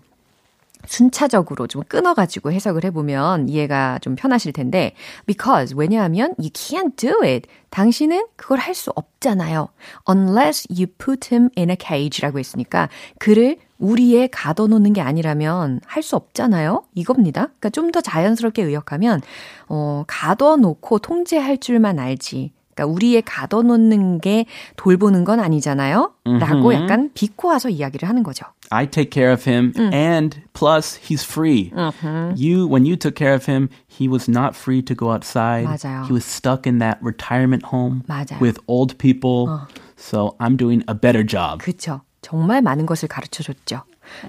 순차적으로 0.87 1.67
좀 1.67 1.83
끊어가지고 1.83 2.51
해석을 2.51 2.83
해보면 2.85 3.49
이해가 3.49 3.99
좀 3.99 4.15
편하실 4.15 4.51
텐데, 4.51 4.95
because, 5.27 5.75
왜냐하면 5.77 6.33
you 6.39 6.49
can't 6.49 6.95
do 6.95 7.21
it. 7.23 7.47
당신은 7.69 8.25
그걸 8.35 8.57
할 8.57 8.73
수 8.73 8.91
없잖아요. 8.95 9.67
unless 10.09 10.67
you 10.71 10.87
put 10.87 11.29
him 11.31 11.49
in 11.55 11.69
a 11.69 11.77
cage라고 11.79 12.39
했으니까, 12.39 12.89
그를 13.19 13.57
우리에 13.81 14.27
가둬놓는 14.27 14.93
게 14.93 15.01
아니라면 15.01 15.81
할 15.85 16.01
수 16.03 16.15
없잖아요. 16.15 16.83
이겁니다. 16.95 17.47
그러니까 17.59 17.69
좀 17.69 17.91
더 17.91 17.99
자연스럽게 18.01 18.63
의역하면, 18.63 19.21
어, 19.67 20.03
가둬놓고 20.07 20.99
통제할 20.99 21.57
줄만 21.57 21.99
알지. 21.99 22.51
그러니까 22.73 22.93
우리의 22.95 23.21
가둬놓는 23.23 24.19
게 24.21 24.45
돌보는 24.77 25.25
건 25.25 25.39
아니잖아요. 25.41 26.13
라고 26.39 26.69
음흠. 26.69 26.73
약간 26.73 27.09
비꼬아서 27.13 27.67
이야기를 27.69 28.07
하는 28.07 28.23
거죠. 28.23 28.45
I 28.69 28.87
take 28.89 29.09
care 29.11 29.33
of 29.33 29.43
him, 29.49 29.73
Mm. 29.75 29.93
and 29.93 30.39
plus 30.53 30.97
he's 31.03 31.21
free. 31.25 31.71
Mm-hmm. 31.75 32.35
You, 32.37 32.65
when 32.67 32.85
you 32.85 32.95
took 32.95 33.15
care 33.15 33.33
of 33.35 33.45
him, 33.45 33.67
he 33.89 34.07
was 34.07 34.29
not 34.31 34.55
free 34.55 34.81
to 34.83 34.95
go 34.95 35.11
outside. 35.11 35.65
맞아요. 35.67 36.05
He 36.07 36.13
was 36.13 36.23
stuck 36.23 36.65
in 36.65 36.79
that 36.79 36.97
retirement 37.03 37.65
home 37.65 38.03
맞아요. 38.07 38.39
with 38.39 38.57
old 38.69 38.97
people. 38.97 39.49
So 39.97 40.35
I'm 40.39 40.55
doing 40.55 40.83
a 40.87 40.95
better 40.95 41.23
job. 41.27 41.59
그쵸. 41.59 42.01
정말 42.22 42.62
많은 42.62 42.86
것을 42.86 43.08
가르쳐 43.08 43.42
줬죠. 43.42 43.82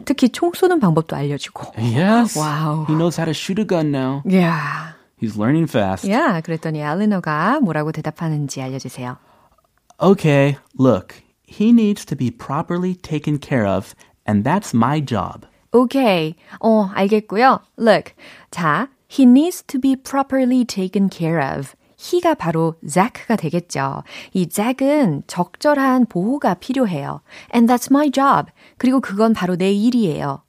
특히 0.05 0.29
총 0.29 0.51
쏘는 0.53 0.79
방법도 0.79 1.15
알려주고. 1.15 1.74
Yes. 1.77 2.38
Wow. 2.38 2.86
He 2.88 2.96
knows 2.96 3.19
how 3.19 3.25
to 3.25 3.34
shoot 3.34 3.60
a 3.60 3.65
gun 3.65 3.91
now. 3.93 4.22
Yeah. 4.25 4.93
He's 5.19 5.36
learning 5.38 5.67
fast. 5.67 6.10
야, 6.12 6.41
그랬더니 6.41 6.79
엘리너가 6.79 7.60
뭐라고 7.62 7.91
대답하는지 7.91 8.62
알려주세요. 8.62 9.17
Okay, 10.00 10.57
look, 10.77 11.15
he 11.43 11.72
needs 11.72 12.05
to 12.05 12.15
be 12.15 12.29
properly 12.29 12.93
taken 12.93 13.39
care 13.39 13.65
of, 13.65 13.96
and 14.27 14.43
that's 14.43 14.75
my 14.75 15.03
job. 15.03 15.48
오케이. 15.72 16.36
어, 16.60 16.89
알겠고요. 16.93 17.62
Look. 17.79 18.13
자, 18.51 18.89
he 19.10 19.25
needs 19.25 19.63
to 19.63 19.79
be 19.79 19.96
properly 19.96 20.63
taken 20.65 21.10
care 21.10 21.39
of. 21.41 21.75
he가 22.01 22.36
바로 22.36 22.75
Zach가 22.88 23.36
되겠죠. 23.36 24.03
이 24.34 24.48
Zach은 24.48 25.24
적절한 25.27 26.05
보호가 26.07 26.55
필요해요. 26.55 27.22
And 27.53 27.72
that's 27.72 27.91
my 27.91 28.12
job. 28.12 28.51
그리고 28.77 29.00
그건 29.01 29.34
바로 29.34 29.55
내 29.55 29.72
일이에요. 29.72 30.43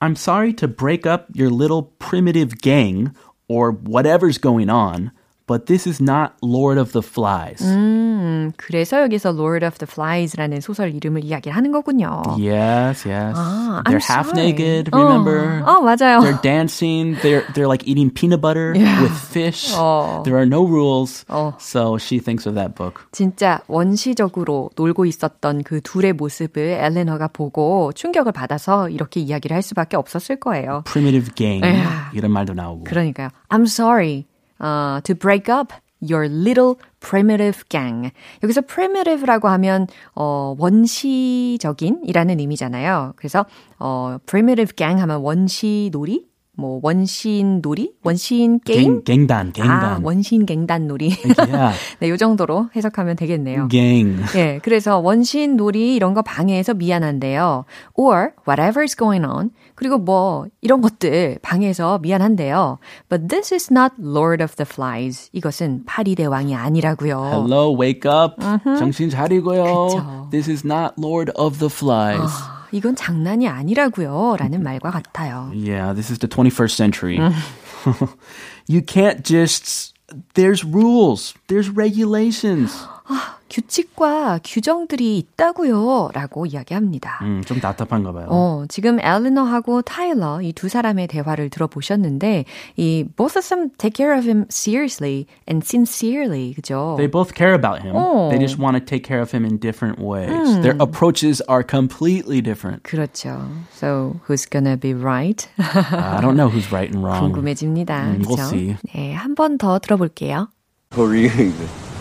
I'm 0.00 0.16
sorry 0.16 0.52
to 0.54 0.66
break 0.68 1.06
up 1.08 1.26
your 1.36 1.54
little 1.54 1.92
primitive 1.98 2.58
gang 2.60 3.12
or 3.48 3.72
whatever's 3.72 4.38
going 4.40 4.68
on, 4.68 5.12
but 5.47 5.65
this 5.65 5.87
is 5.87 6.01
not 6.03 6.33
Lord 6.43 6.77
of 6.79 6.91
the 6.91 7.01
Flies. 7.01 7.63
음, 7.63 8.51
그래서 8.57 9.01
여기서 9.01 9.29
Lord 9.31 9.65
of 9.65 9.77
the 9.79 9.87
Flies라는 9.89 10.59
소설 10.61 10.93
이름을 10.93 11.23
이야기를 11.23 11.55
하는 11.55 11.71
거군요. 11.71 12.21
Yes, 12.37 13.07
yes. 13.07 13.33
아, 13.35 13.81
they're 13.85 13.97
I'm 13.97 14.03
half 14.03 14.27
sorry. 14.29 14.51
naked, 14.51 14.89
어, 14.91 14.97
remember? 14.99 15.63
어, 15.65 15.81
맞아요. 15.81 16.19
They're 16.21 16.41
dancing. 16.41 17.15
They're 17.21 17.43
they're 17.53 17.67
like 17.67 17.87
eating 17.87 18.11
peanut 18.13 18.41
butter 18.41 18.73
Yeah. 18.75 19.01
with 19.01 19.15
fish. 19.31 19.73
어. 19.75 20.21
There 20.23 20.35
are 20.37 20.45
no 20.45 20.63
rules. 20.67 21.25
어. 21.29 21.53
So 21.59 21.97
she 21.97 22.19
thinks 22.19 22.45
of 22.45 22.55
that 22.55 22.75
book. 22.75 23.01
진짜 23.11 23.61
원시적으로 23.67 24.69
놀고 24.75 25.05
있었던 25.05 25.63
그 25.63 25.81
둘의 25.81 26.13
모습을 26.13 26.61
엘레너가 26.83 27.29
보고 27.29 27.91
충격을 27.93 28.31
받아서 28.33 28.89
이렇게 28.89 29.21
이야기를 29.21 29.55
할 29.55 29.61
수밖에 29.61 29.95
없었을 29.97 30.35
거예요. 30.39 30.83
Primitive 30.85 31.33
gang. 31.35 31.63
Yeah. 31.63 32.11
이런 32.13 32.31
말도 32.31 32.53
나오고. 32.53 32.83
그러니까요. 32.83 33.29
I'm 33.49 33.63
sorry 33.63 34.25
uh, 34.59 35.01
to 35.01 35.15
break 35.15 35.49
up 35.49 35.73
your 35.99 36.27
little 36.29 36.75
primitive 36.99 37.67
gang. 37.69 38.11
여기서 38.43 38.61
primitive라고 38.61 39.47
하면 39.49 39.87
어, 40.15 40.55
원시적인이라는 40.59 42.39
의미잖아요. 42.39 43.13
그래서 43.15 43.45
어, 43.79 44.17
primitive 44.25 44.75
gang 44.75 45.01
하면 45.01 45.21
원시 45.21 45.89
놀이, 45.91 46.26
뭐 46.59 46.79
원시인 46.81 47.61
놀이, 47.61 47.91
원시인 48.03 48.59
게임. 48.59 49.03
갱, 49.03 49.27
갱단, 49.27 49.49
아, 49.49 49.51
갱단. 49.53 50.03
원시인 50.03 50.45
갱단 50.47 50.87
놀이. 50.87 51.13
yeah. 51.37 51.77
네, 52.01 52.09
요 52.09 52.17
정도로 52.17 52.69
해석하면 52.75 53.15
되겠네요. 53.15 53.67
Gang. 53.69 54.23
예, 54.35 54.59
그래서 54.63 54.97
원시인 54.97 55.55
놀이 55.55 55.93
이런 55.95 56.15
거 56.15 56.23
방해해서 56.23 56.73
미안한데요. 56.73 57.65
Or 57.93 58.31
whatever's 58.47 58.97
going 58.97 59.23
on. 59.23 59.51
그리고 59.75 59.99
뭐 59.99 60.47
이런 60.61 60.81
것들 60.81 61.37
방해해서 61.43 61.99
미안한데요. 61.99 62.79
But 63.07 63.27
this 63.27 63.53
is 63.53 63.71
not 63.71 63.93
Lord 63.99 64.43
of 64.43 64.55
the 64.55 64.65
Flies. 64.67 65.29
이것은 65.33 65.83
파리 65.85 66.15
대왕이 66.15 66.55
아니라고요. 66.55 67.21
Hello, 67.33 67.77
wake 67.79 68.09
up. 68.11 68.35
정신 68.79 69.11
차리고요. 69.11 69.63
그쵸. 69.63 70.27
This 70.31 70.49
is 70.49 70.65
not 70.65 70.95
Lord 70.97 71.31
of 71.37 71.59
the 71.59 71.69
Flies. 71.71 72.33
아, 72.33 72.56
이건 72.72 72.96
장난이 72.96 73.48
아니라고요. 73.48 74.36
라는 74.38 74.62
말과 74.62 74.90
같아요. 74.90 75.50
Yeah, 75.54 75.92
this 75.94 76.10
is 76.10 76.18
the 76.18 76.28
21st 76.28 76.74
century. 76.74 77.18
you 78.66 78.82
can't 78.82 79.24
just. 79.24 79.92
There's 80.34 80.62
rules. 80.62 81.34
There's 81.48 81.70
regulations. 81.70 82.72
규칙과 83.49 84.39
규정들이 84.43 85.17
있다고요. 85.17 86.09
라고 86.13 86.45
이야기합니다. 86.45 87.19
음, 87.23 87.41
좀 87.45 87.59
답답한가 87.59 88.11
봐요. 88.11 88.27
어, 88.29 88.65
지금 88.69 88.99
엘리너하고 88.99 89.81
타일러 89.81 90.41
이 90.41 90.53
두 90.53 90.69
사람의 90.69 91.07
대화를 91.07 91.49
들어보셨는데 91.49 92.45
이 92.77 93.05
both 93.15 93.37
of 93.37 93.47
them 93.47 93.69
take 93.77 93.93
care 93.95 94.17
of 94.17 94.25
him 94.27 94.45
seriously 94.49 95.25
and 95.47 95.63
sincerely. 95.65 96.53
그죠? 96.55 96.95
They 96.97 97.09
both 97.09 97.33
care 97.35 97.53
about 97.53 97.81
him. 97.85 97.95
어. 97.95 98.29
They 98.29 98.39
just 98.39 98.59
want 98.59 98.77
to 98.77 98.83
take 98.83 99.03
care 99.07 99.21
of 99.21 99.31
him 99.31 99.45
in 99.45 99.59
different 99.59 99.99
ways. 99.99 100.59
Their 100.61 100.75
approaches 100.81 101.41
are 101.47 101.63
completely 101.63 102.41
different. 102.41 102.83
그렇죠. 102.83 103.47
So 103.71 104.19
who's 104.27 104.45
gonna 104.49 104.77
be 104.77 104.93
right? 104.93 105.47
I 105.57 106.19
don't 106.21 106.35
know 106.35 106.49
who's 106.49 106.71
right 106.71 106.89
and 106.91 107.03
wrong. 107.05 107.31
궁금해집니다. 107.31 108.17
음, 108.17 108.21
we'll 108.25 108.35
그렇죠? 108.35 108.49
see. 108.49 108.75
네, 108.93 109.13
한 109.13 109.35
번 109.35 109.57
더 109.57 109.79
들어볼게요. 109.79 110.49
Who 110.95 111.05
are 111.05 111.15
you? 111.15 111.53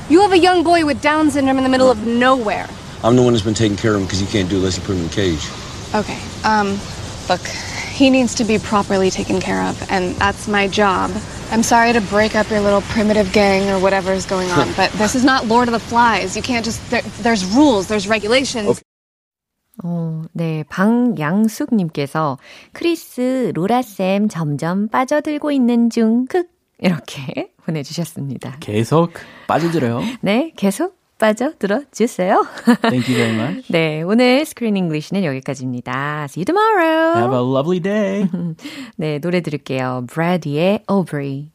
You 0.10 0.21
have 0.21 0.32
a 0.34 0.38
young 0.38 0.63
boy 0.63 0.86
with 0.86 1.02
Down 1.02 1.32
syndrome 1.32 1.58
in 1.58 1.63
the 1.63 1.69
middle 1.69 1.89
of 1.89 2.06
nowhere. 2.06 2.67
I'm 3.04 3.15
the 3.15 3.21
one 3.21 3.34
that's 3.34 3.45
been 3.45 3.54
taking 3.54 3.78
care 3.78 3.95
of 3.95 4.02
him 4.02 4.06
because 4.06 4.19
he 4.19 4.28
can't 4.28 4.50
do 4.50 4.56
it 4.56 4.60
unless 4.60 4.78
you 4.78 4.84
put 4.84 4.95
him 4.95 5.02
in 5.02 5.08
a 5.08 5.10
cage. 5.10 5.47
Okay, 5.95 6.19
um, 6.43 6.80
look, 7.30 7.41
he 7.91 8.10
needs 8.10 8.36
to 8.36 8.43
be 8.43 8.60
properly 8.60 9.10
taken 9.10 9.39
care 9.39 9.62
of, 9.63 9.76
and 9.89 10.15
that's 10.15 10.47
my 10.47 10.67
job. 10.67 11.12
I'm 11.52 11.63
sorry 11.63 11.93
to 11.93 12.02
break 12.02 12.36
up 12.36 12.50
your 12.50 12.62
little 12.62 12.82
primitive 12.82 13.34
gang 13.34 13.69
or 13.69 13.80
whatever's 13.80 14.26
going 14.26 14.50
on, 14.52 14.71
but 14.78 14.91
this 14.93 15.15
is 15.15 15.26
not 15.26 15.47
Lord 15.47 15.67
of 15.67 15.74
the 15.74 15.80
Flies. 15.80 16.36
You 16.36 16.41
can't 16.41 16.63
just, 16.63 16.80
there, 16.89 17.02
there's 17.21 17.43
rules, 17.45 17.88
there's 17.88 18.08
regulations. 18.08 18.82
어, 19.84 20.24
네, 20.34 20.63
방양숙님께서 20.69 22.38
크리스, 22.74 23.52
로라쌤 23.56 24.30
점점 24.30 24.88
빠져들고 24.89 25.52
있는 25.52 25.89
중, 25.89 26.28
극. 26.28 26.47
이렇게 26.79 27.51
보내주셨습니다. 27.65 28.57
계속 28.61 29.12
빠져들어요. 29.47 30.01
네, 30.21 30.53
계속 30.57 30.97
빠져 31.19 31.53
들어 31.59 31.81
주세요. 31.93 32.45
Thank 32.83 33.09
you 33.09 33.17
very 33.17 33.35
much. 33.35 33.73
네, 33.73 34.03
오늘 34.03 34.45
Screen 34.44 34.77
English는 34.77 35.25
여기까지입니다. 35.25 36.25
See 36.29 36.43
you 36.43 36.45
tomorrow. 36.45 37.17
Have 37.17 37.35
a 37.35 37.43
lovely 37.43 37.81
day. 37.81 38.29
네, 38.97 39.19
노래 39.19 39.41
들을게요. 39.41 40.05
Bread의 40.09 40.85
Aubrey. 40.91 41.51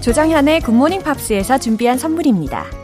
조정현의 0.00 0.60
굿모닝 0.60 1.02
팝스에서 1.02 1.56
준비한 1.58 1.96
선물입니다. 1.96 2.83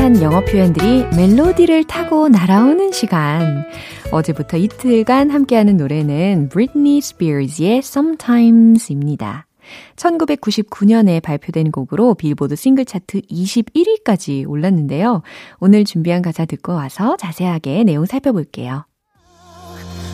알찬 0.00 0.22
영어 0.22 0.42
표현들이 0.42 1.04
멜로디를 1.14 1.84
타고 1.84 2.28
날아오는 2.28 2.90
시간. 2.90 3.66
어제부터 4.10 4.56
이틀간 4.56 5.28
함께하는 5.28 5.76
노래는 5.76 6.48
Britney 6.48 6.98
Spears의 6.98 7.78
Sometimes입니다. 7.78 9.46
1999년에 9.96 11.22
발표된 11.22 11.70
곡으로 11.70 12.14
빌보드 12.14 12.56
싱글 12.56 12.86
차트 12.86 13.20
21위까지 13.20 14.48
올랐는데요. 14.48 15.20
오늘 15.58 15.84
준비한 15.84 16.22
가사 16.22 16.46
듣고 16.46 16.72
와서 16.72 17.18
자세하게 17.18 17.84
내용 17.84 18.06
살펴볼게요. 18.06 18.86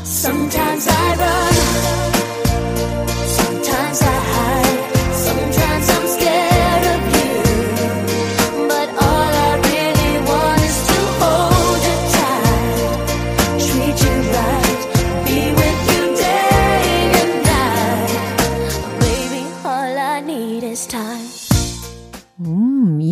Sometimes 0.03 0.91
I 0.91 1.15
run, 1.15 1.96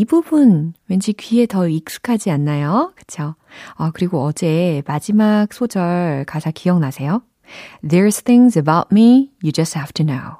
이이 0.04 0.06
부분 0.06 0.74
왠지 0.86 1.14
귀에 1.14 1.46
더 1.46 1.66
익숙하지 1.66 2.30
않나요? 2.30 2.92
그쵸? 2.94 3.36
아, 3.76 3.90
그리고 3.94 4.22
어제 4.22 4.82
마지막 4.86 5.50
소절 5.50 6.24
가사 6.26 6.50
기억나세요? 6.50 7.22
There's 7.82 8.22
things 8.22 8.58
about 8.58 8.88
me 8.92 9.30
you 9.42 9.50
just 9.50 9.78
have 9.78 9.92
to 9.94 10.04
know. 10.04 10.36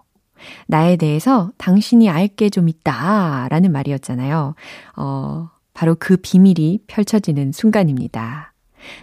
나에 0.66 0.96
대해서 0.96 1.50
당신이 1.56 2.10
알 2.10 2.28
게 2.28 2.50
좀 2.50 2.68
있다 2.68 3.48
라는 3.50 3.72
말이었잖아요. 3.72 4.54
어, 4.96 5.50
바로 5.72 5.96
그 5.98 6.18
비밀이 6.18 6.80
펼쳐지는 6.86 7.52
순간입니다. 7.52 8.52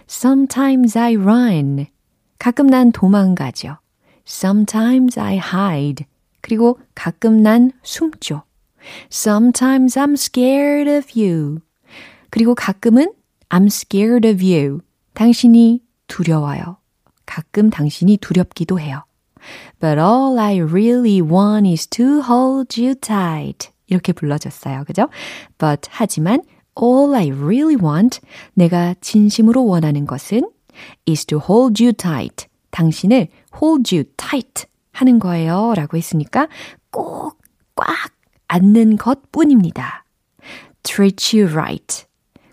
Sometimes 0.08 0.96
I 0.96 1.16
run. 1.16 1.86
가끔 2.38 2.68
난 2.68 2.92
도망가죠. 2.92 3.78
Sometimes 4.26 5.18
I 5.18 5.38
hide. 5.38 6.06
그리고 6.40 6.78
가끔 6.94 7.42
난 7.42 7.72
숨죠. 7.82 8.44
Sometimes 9.10 9.96
I'm 9.98 10.14
scared 10.14 10.90
of 10.90 11.12
you. 11.14 11.60
그리고 12.30 12.54
가끔은 12.54 13.12
I'm 13.50 13.66
scared 13.66 14.26
of 14.26 14.44
you. 14.44 14.80
당신이 15.14 15.82
두려워요. 16.06 16.78
가끔 17.26 17.70
당신이 17.70 18.18
두렵기도 18.18 18.80
해요. 18.80 19.04
But 19.80 19.98
all 19.98 20.38
I 20.38 20.60
really 20.60 21.20
want 21.20 21.68
is 21.68 21.86
to 21.88 22.22
hold 22.22 22.80
you 22.80 22.94
tight. 22.94 23.70
이렇게 23.88 24.12
불러줬어요. 24.12 24.84
그죠? 24.84 25.08
But 25.58 25.88
하지만 25.90 26.42
all 26.80 27.14
I 27.14 27.30
really 27.30 27.76
want 27.76 28.20
내가 28.54 28.94
진심으로 29.00 29.66
원하는 29.66 30.06
것은 30.06 30.48
is 31.08 31.26
to 31.26 31.38
hold 31.38 31.82
you 31.82 31.92
tight. 31.92 32.46
당신을 32.70 33.28
hold 33.60 33.94
you 33.94 34.04
tight 34.16 34.66
하는 34.92 35.18
거예요. 35.18 35.74
라고 35.76 35.96
했으니까 35.96 36.48
꼭 36.90 37.42
꽉 37.74 37.88
안는 38.52 38.98
것 38.98 39.32
뿐입니다. 39.32 40.04
treat 40.82 41.34
you 41.34 41.50
right. 41.50 42.04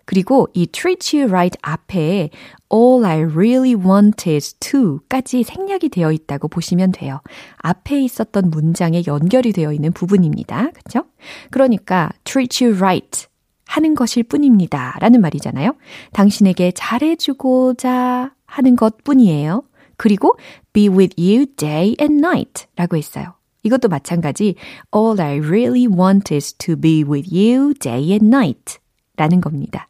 그리고 0.05 0.47
이 0.53 0.65
treat 0.65 1.15
you 1.15 1.29
right 1.29 1.57
앞에 1.61 2.29
all 2.73 3.05
I 3.05 3.23
really 3.25 3.75
want 3.75 4.29
is 4.29 4.53
to 4.55 5.01
까지 5.09 5.43
생략이 5.43 5.89
되어 5.89 6.13
있다고 6.13 6.47
보시면 6.47 6.93
돼요. 6.93 7.19
앞에 7.57 8.01
있었던 8.01 8.49
문장에 8.49 9.03
연결이 9.07 9.51
되어 9.51 9.73
있는 9.73 9.91
부분입니다. 9.91 10.71
그쵸? 10.71 11.03
그러니까 11.51 12.09
treat 12.23 12.63
you 12.63 12.77
right 12.77 13.27
하는 13.67 13.93
것일 13.93 14.23
뿐입니다. 14.23 14.95
라는 15.01 15.19
말이잖아요. 15.19 15.75
당신에게 16.13 16.71
잘해주고자 16.71 18.31
하는 18.45 18.75
것 18.77 19.03
뿐이에요. 19.03 19.63
그리고 19.97 20.37
be 20.71 20.87
with 20.87 21.21
you 21.21 21.45
day 21.57 21.97
and 21.99 22.25
night 22.25 22.67
라고 22.77 22.95
했어요. 22.95 23.38
이것도 23.63 23.87
마찬가지 23.87 24.55
all 24.95 25.19
I 25.19 25.39
really 25.39 25.87
want 25.87 26.33
is 26.33 26.53
to 26.55 26.75
be 26.75 27.03
with 27.03 27.29
you 27.33 27.73
day 27.73 28.11
and 28.11 28.25
night 28.25 28.77
라는 29.15 29.41
겁니다. 29.41 29.89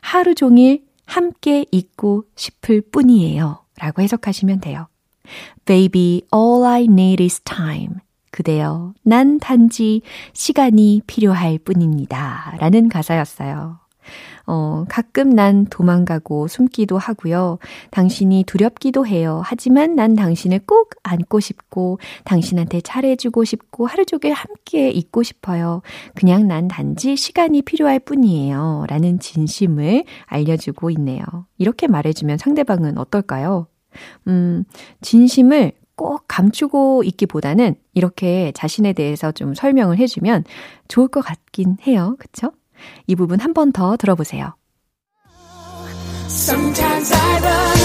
하루 0.00 0.34
종일 0.34 0.84
함께 1.04 1.64
있고 1.72 2.24
싶을 2.36 2.82
뿐이에요. 2.82 3.64
라고 3.78 4.02
해석하시면 4.02 4.60
돼요. 4.60 4.88
Baby, 5.64 6.22
all 6.34 6.64
I 6.64 6.84
need 6.84 7.22
is 7.22 7.40
time. 7.40 7.94
그대여, 8.30 8.92
난 9.02 9.38
단지 9.38 10.02
시간이 10.32 11.02
필요할 11.06 11.58
뿐입니다. 11.58 12.56
라는 12.58 12.88
가사였어요. 12.88 13.78
어, 14.50 14.86
가끔 14.88 15.28
난 15.28 15.66
도망가고 15.66 16.48
숨기도 16.48 16.96
하고요. 16.96 17.58
당신이 17.90 18.44
두렵기도 18.46 19.06
해요. 19.06 19.42
하지만 19.44 19.94
난 19.94 20.14
당신을 20.14 20.60
꼭 20.66 20.92
안고 21.02 21.38
싶고, 21.38 21.98
당신한테 22.24 22.80
잘해주고 22.80 23.44
싶고, 23.44 23.86
하루 23.86 24.06
종일 24.06 24.32
함께 24.32 24.88
있고 24.88 25.22
싶어요. 25.22 25.82
그냥 26.14 26.48
난 26.48 26.66
단지 26.66 27.14
시간이 27.14 27.60
필요할 27.60 28.00
뿐이에요. 28.00 28.86
라는 28.88 29.18
진심을 29.18 30.04
알려주고 30.24 30.88
있네요. 30.92 31.24
이렇게 31.58 31.86
말해주면 31.86 32.38
상대방은 32.38 32.96
어떨까요? 32.96 33.66
음, 34.28 34.64
진심을 35.02 35.72
꼭 35.94 36.24
감추고 36.26 37.02
있기보다는 37.04 37.74
이렇게 37.92 38.52
자신에 38.54 38.94
대해서 38.94 39.30
좀 39.32 39.52
설명을 39.54 39.98
해주면 39.98 40.44
좋을 40.86 41.08
것 41.08 41.20
같긴 41.20 41.76
해요. 41.86 42.16
그쵸? 42.18 42.52
이 43.06 43.14
부분 43.16 43.40
한 43.40 43.52
번 43.54 43.72
더 43.72 43.96
들어보세요. 43.96 44.54
Sometimes 46.28 47.12
I 47.12 47.38
run, 47.40 47.77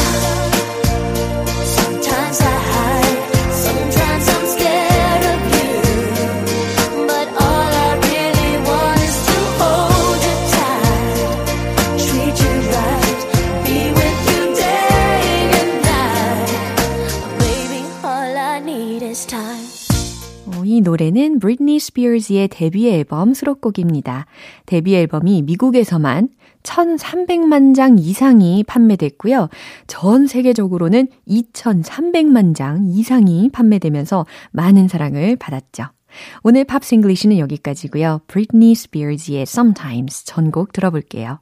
스피어즈의 21.83 22.47
데뷔 22.49 22.89
앨범 22.89 23.33
수록곡입니다. 23.33 24.25
데뷔 24.65 24.95
앨범이 24.95 25.43
미국에서만 25.43 26.29
1,300만 26.63 27.75
장 27.75 27.97
이상이 27.99 28.63
판매됐고요. 28.63 29.49
전 29.87 30.27
세계적으로는 30.27 31.07
2,300만 31.27 32.55
장 32.55 32.85
이상이 32.87 33.49
판매되면서 33.51 34.25
많은 34.51 34.87
사랑을 34.87 35.35
받았죠. 35.35 35.85
오늘 36.43 36.63
Pops 36.63 36.95
English는 36.95 37.39
여기까지고요. 37.39 38.21
브리트니 38.27 38.75
스피어즈의 38.75 39.41
Sometimes 39.41 40.25
전곡 40.25 40.71
들어볼게요. 40.71 41.39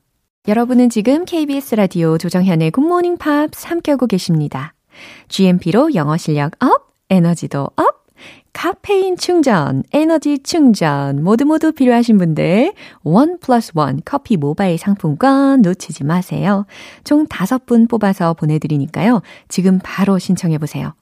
여러분은 0.47 0.89
지금 0.89 1.25
KBS 1.25 1.75
라디오 1.75 2.17
조정현의 2.17 2.71
굿모닝 2.71 3.17
팝스 3.17 3.67
함께하고 3.67 4.07
계십니다. 4.07 4.73
GMP로 5.27 5.93
영어 5.93 6.17
실력 6.17 6.53
up, 6.63 6.95
에너지도 7.09 7.69
up, 7.75 8.00
카페인 8.53 9.17
충전, 9.17 9.83
에너지 9.93 10.39
충전 10.39 11.23
모두 11.23 11.45
모두 11.45 11.71
필요하신 11.71 12.17
분들 12.17 12.73
one 13.03 13.39
plus 13.39 13.71
one 13.75 14.01
커피 14.03 14.37
모바일 14.37 14.77
상품권 14.77 15.61
놓치지 15.61 16.03
마세요. 16.03 16.65
총 17.03 17.25
다섯 17.27 17.65
분 17.65 17.87
뽑아서 17.87 18.33
보내드리니까요. 18.33 19.21
지금 19.47 19.79
바로 19.81 20.19
신청해 20.19 20.57
보세요. 20.57 20.93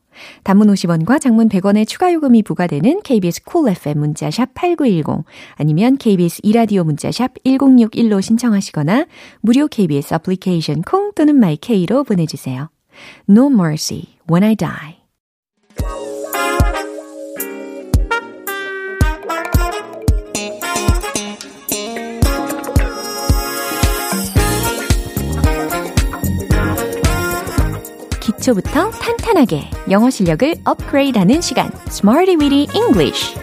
단문 0.44 0.68
50원과 0.68 1.22
장문 1.22 1.50
100원의 1.50 1.88
추가 1.88 2.12
요금이 2.14 2.44
부과되는 2.44 3.02
KBS 3.04 3.44
Cool 3.44 3.72
FM 3.72 4.00
문자샵 4.00 4.54
8910 4.54 5.26
아니면 5.56 5.98
KBS 5.98 6.42
이라디오 6.44 6.84
문자샵 6.84 7.36
1061로 7.46 8.22
신청하시거나 8.22 9.06
무료 9.42 9.68
KBS 9.68 10.16
애플리케이션 10.16 10.82
콩 10.82 11.14
또는 11.14 11.36
마이케이로 11.36 12.04
보내주세요. 12.04 12.70
No 13.30 13.48
mercy 13.48 14.18
when 14.30 14.44
I 14.44 14.56
die. 14.56 16.09
기초부터 28.40 28.90
탄탄하게 28.92 29.70
영어 29.92 30.10
실력을 30.10 30.56
업그레이드하는 30.64 31.42
시간, 31.42 31.70
Smarty 31.88 32.38
Weedy 32.38 32.68
English. 32.74 33.38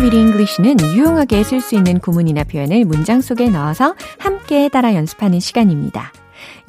Weedy 0.00 0.20
English는 0.20 0.76
유용하게 0.80 1.42
쓸 1.42 1.60
수 1.60 1.74
있는 1.74 1.98
구문이나 1.98 2.44
표현을 2.44 2.84
문장 2.84 3.20
속에 3.20 3.48
넣어서 3.50 3.94
함께 4.18 4.68
따라 4.68 4.94
연습하는 4.94 5.40
시간입니다. 5.40 6.12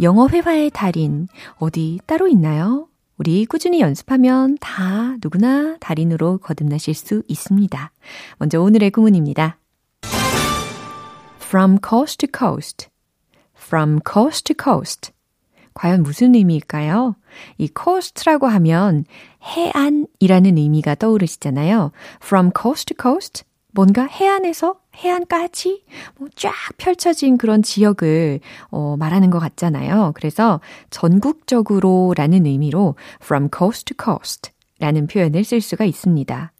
영어 0.01 0.27
회화의 0.27 0.71
달인 0.71 1.27
어디 1.57 1.99
따로 2.07 2.27
있나요? 2.27 2.87
우리 3.17 3.45
꾸준히 3.45 3.81
연습하면 3.81 4.57
다 4.59 5.15
누구나 5.23 5.75
달인으로 5.79 6.37
거듭나실 6.37 6.93
수 6.93 7.23
있습니다. 7.27 7.91
먼저 8.37 8.61
오늘의 8.61 8.91
구문입니다. 8.91 9.57
From 11.41 11.79
coast 11.87 12.19
to 12.19 12.29
coast. 12.37 12.89
From 13.55 13.99
coast 14.07 14.43
to 14.43 14.55
coast. 14.61 15.11
과연 15.73 16.03
무슨 16.03 16.35
의미일까요? 16.35 17.15
이 17.57 17.69
coast라고 17.75 18.47
하면 18.47 19.05
해안이라는 19.41 20.57
의미가 20.57 20.95
떠오르시잖아요. 20.95 21.91
From 22.23 22.51
coast 22.55 22.93
to 22.93 22.95
coast. 23.01 23.43
뭔가 23.71 24.05
해안에서 24.05 24.75
해안까지 24.97 25.83
뭐 26.17 26.27
쫙 26.35 26.53
펼쳐진 26.77 27.37
그런 27.37 27.63
지역을 27.63 28.39
어, 28.69 28.95
말하는 28.97 29.29
것 29.29 29.39
같잖아요. 29.39 30.11
그래서 30.15 30.59
전국적으로라는 30.89 32.45
의미로 32.45 32.95
from 33.21 33.49
coast 33.55 33.85
to 33.85 33.95
coast 34.01 34.51
라는 34.79 35.07
표현을 35.07 35.43
쓸 35.43 35.61
수가 35.61 35.85
있습니다. 35.85 36.51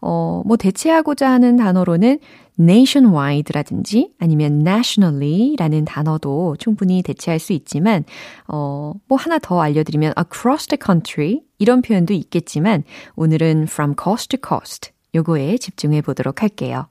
어, 0.00 0.42
뭐 0.44 0.56
대체하고자 0.56 1.28
하는 1.28 1.56
단어로는 1.56 2.20
nationwide라든지 2.60 4.12
아니면 4.20 4.60
nationally라는 4.60 5.84
단어도 5.84 6.56
충분히 6.58 7.02
대체할 7.02 7.40
수 7.40 7.52
있지만 7.52 8.04
어, 8.46 8.92
뭐 9.08 9.18
하나 9.18 9.38
더 9.40 9.60
알려드리면 9.60 10.14
across 10.16 10.68
the 10.68 10.78
country 10.82 11.40
이런 11.58 11.82
표현도 11.82 12.14
있겠지만 12.14 12.84
오늘은 13.16 13.64
from 13.64 13.94
coast 14.00 14.28
to 14.28 14.38
coast 14.46 14.93
요거에 15.14 15.58
집중해 15.58 16.00
보도록 16.02 16.42
할게요. 16.42 16.88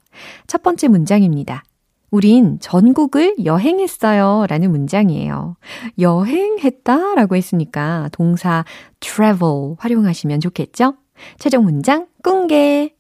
첫 0.48 0.64
번째 0.64 0.88
문장입니다. 0.88 1.64
우린 2.12 2.60
전국을 2.60 3.36
여행했어요. 3.44 4.46
라는 4.48 4.70
문장이에요. 4.72 5.58
여행했다 5.98 7.16
라고 7.16 7.36
했으니까 7.36 8.10
동사 8.12 8.64
travel 9.00 9.76
활용하시면 9.80 10.40
좋겠죠? 10.40 10.96
최종 11.40 11.64
문장 11.64 12.08
공개. 12.24 12.94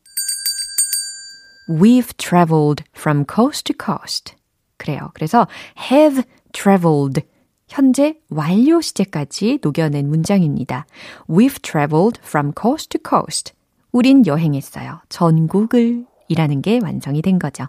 We've 1.70 2.18
traveled 2.18 2.84
from 2.96 3.26
coast 3.32 3.66
to 3.66 3.76
coast. 3.80 4.36
그래요. 4.78 5.12
그래서 5.14 5.48
have 5.92 6.24
traveled. 6.52 7.22
현재 7.70 8.20
완료 8.30 8.82
시제까지 8.82 9.60
녹여낸 9.62 10.10
문장입니다. 10.10 10.86
We've 11.30 11.62
traveled 11.62 12.20
from 12.24 12.52
coast 12.60 12.90
to 12.90 13.00
coast. 13.08 13.54
우린 13.94 14.26
여행했어요. 14.26 15.00
전국을 15.08 16.06
이라는 16.28 16.62
게 16.62 16.80
완성이 16.84 17.22
된 17.22 17.40
거죠. 17.40 17.68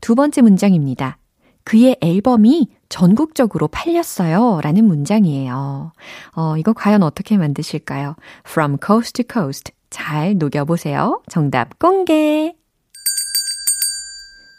두 0.00 0.14
번째 0.16 0.42
문장입니다. 0.42 1.18
그의 1.64 1.96
앨범이 2.00 2.68
전국적으로 2.88 3.68
팔렸어요. 3.68 4.60
라는 4.62 4.84
문장이에요. 4.84 5.92
어, 6.34 6.56
이거 6.58 6.72
과연 6.72 7.04
어떻게 7.04 7.38
만드실까요? 7.38 8.16
From 8.44 8.76
coast 8.84 9.22
to 9.22 9.24
coast. 9.32 9.72
잘 9.88 10.36
녹여보세요. 10.36 11.22
정답 11.30 11.78
공개. 11.78 12.54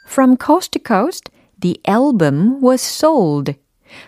From 0.08 0.38
coast 0.42 0.72
to 0.72 0.82
coast, 0.88 1.30
the 1.60 1.76
album 1.88 2.64
was 2.64 2.82
sold. 2.82 3.54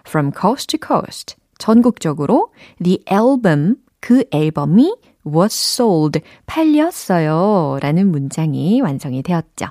From 0.08 0.32
coast 0.32 0.78
to 0.78 0.80
coast. 0.88 1.36
전국적으로 1.58 2.52
the 2.82 3.00
album, 3.12 3.76
그 4.00 4.24
앨범이 4.32 4.96
was 5.26 5.54
sold, 5.54 6.22
팔렸어요. 6.46 7.80
라는 7.82 8.12
문장이 8.12 8.82
완성이 8.82 9.24
되었죠. 9.24 9.68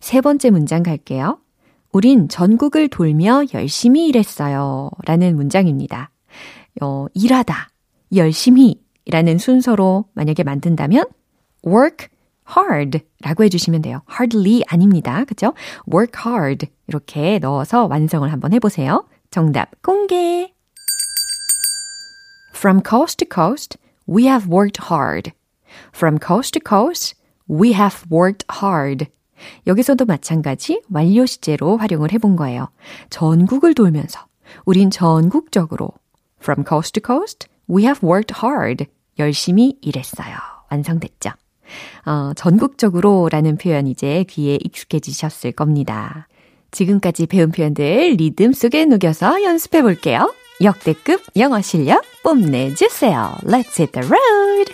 세 0.00 0.20
번째 0.20 0.50
문장 0.50 0.82
갈게요. 0.82 1.38
우린 1.92 2.28
전국을 2.28 2.88
돌며 2.88 3.44
열심히 3.54 4.06
일했어요. 4.08 4.90
라는 5.06 5.36
문장입니다. 5.36 6.10
어, 6.82 7.06
일하다, 7.14 7.68
열심히 8.14 8.80
라는 9.08 9.38
순서로 9.38 10.06
만약에 10.14 10.42
만든다면 10.42 11.04
work 11.66 12.08
hard 12.56 13.00
라고 13.22 13.44
해주시면 13.44 13.82
돼요. 13.82 14.02
hardly 14.10 14.62
아닙니다. 14.68 15.24
그죠? 15.24 15.54
work 15.92 16.20
hard 16.26 16.66
이렇게 16.86 17.38
넣어서 17.38 17.86
완성을 17.86 18.30
한번 18.30 18.52
해보세요. 18.52 19.06
정답 19.30 19.70
공개. 19.82 20.52
From 22.54 22.82
coast 22.86 23.18
to 23.18 23.28
coast, 23.32 23.78
we 24.08 24.26
have 24.26 24.48
worked 24.48 24.78
hard. 24.90 25.32
From 25.92 26.18
coast 26.18 26.54
to 26.54 26.60
coast, 26.60 27.14
we 27.48 27.72
have 27.72 28.04
worked 28.10 28.44
hard. 28.50 29.06
여기서도 29.66 30.04
마찬가지 30.04 30.82
완료 30.90 31.26
시제로 31.26 31.76
활용을 31.76 32.12
해본 32.12 32.36
거예요. 32.36 32.68
전국을 33.10 33.74
돌면서 33.74 34.20
우린 34.64 34.90
전국적으로 34.90 35.90
From 36.40 36.64
coast 36.66 37.00
to 37.00 37.02
coast, 37.04 37.48
we 37.68 37.82
have 37.84 38.06
worked 38.06 38.34
hard. 38.42 38.86
열심히 39.18 39.76
일했어요. 39.80 40.36
완성됐죠? 40.70 41.30
어, 42.06 42.32
전국적으로 42.34 43.28
라는 43.30 43.56
표현 43.56 43.86
이제 43.86 44.24
귀에 44.28 44.58
익숙해지셨을 44.62 45.52
겁니다. 45.52 46.28
지금까지 46.70 47.26
배운 47.26 47.50
표현들 47.50 48.16
리듬 48.18 48.52
속에 48.52 48.84
녹여서 48.84 49.42
연습해 49.42 49.82
볼게요. 49.82 50.32
역대급 50.61 51.23
영어 51.37 51.61
실력 51.61 52.03
뽐내주세요. 52.23 53.37
Let's 53.43 53.79
hit 53.79 53.91
the 53.93 54.07
road! 54.07 54.73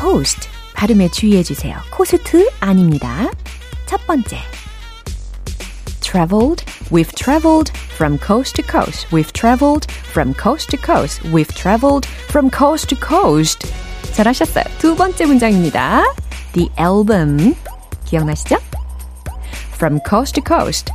coast 0.00 0.48
발음에 0.74 1.08
주의해 1.08 1.42
주세요. 1.42 1.76
코스트 1.90 2.48
아닙니다. 2.60 3.30
첫 3.86 4.06
번째. 4.06 4.38
traveled, 6.08 6.64
we've 6.90 7.12
traveled 7.14 7.70
from 7.94 8.18
coast 8.18 8.56
to 8.56 8.62
coast. 8.62 9.06
We've 9.12 9.32
traveled 9.32 9.90
from 10.10 10.34
coast 10.34 10.70
to 10.70 10.78
coast. 10.78 11.22
We've 11.24 11.52
traveled 11.54 12.06
from 12.30 12.50
coast 12.50 12.88
to 12.88 12.96
coast. 12.96 13.68
잘하셨어요. 14.14 14.64
두 14.78 14.96
번째 14.96 15.26
문장입니다. 15.26 16.04
The 16.54 16.70
album. 16.78 17.54
기억나시죠? 18.06 18.56
From 19.74 20.00
coast 20.08 20.40
to 20.40 20.42
coast. 20.42 20.92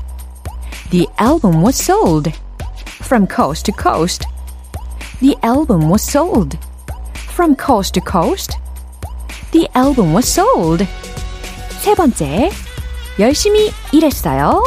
The 0.91 1.07
album 1.17 1.61
was 1.61 1.75
sold. 1.75 2.33
From 3.01 3.27
coast 3.27 3.65
to 3.65 3.71
coast. 3.71 4.25
The 5.19 5.35
album 5.43 5.89
was 5.89 6.01
sold. 6.01 6.57
From 7.15 7.55
coast 7.55 7.93
to 7.95 8.01
coast. 8.01 8.57
The 9.51 9.67
album 9.75 10.13
was 10.13 10.27
sold. 10.27 10.87
세 11.81 11.95
번째. 11.95 12.51
열심히 13.19 13.71
일했어요. 13.91 14.63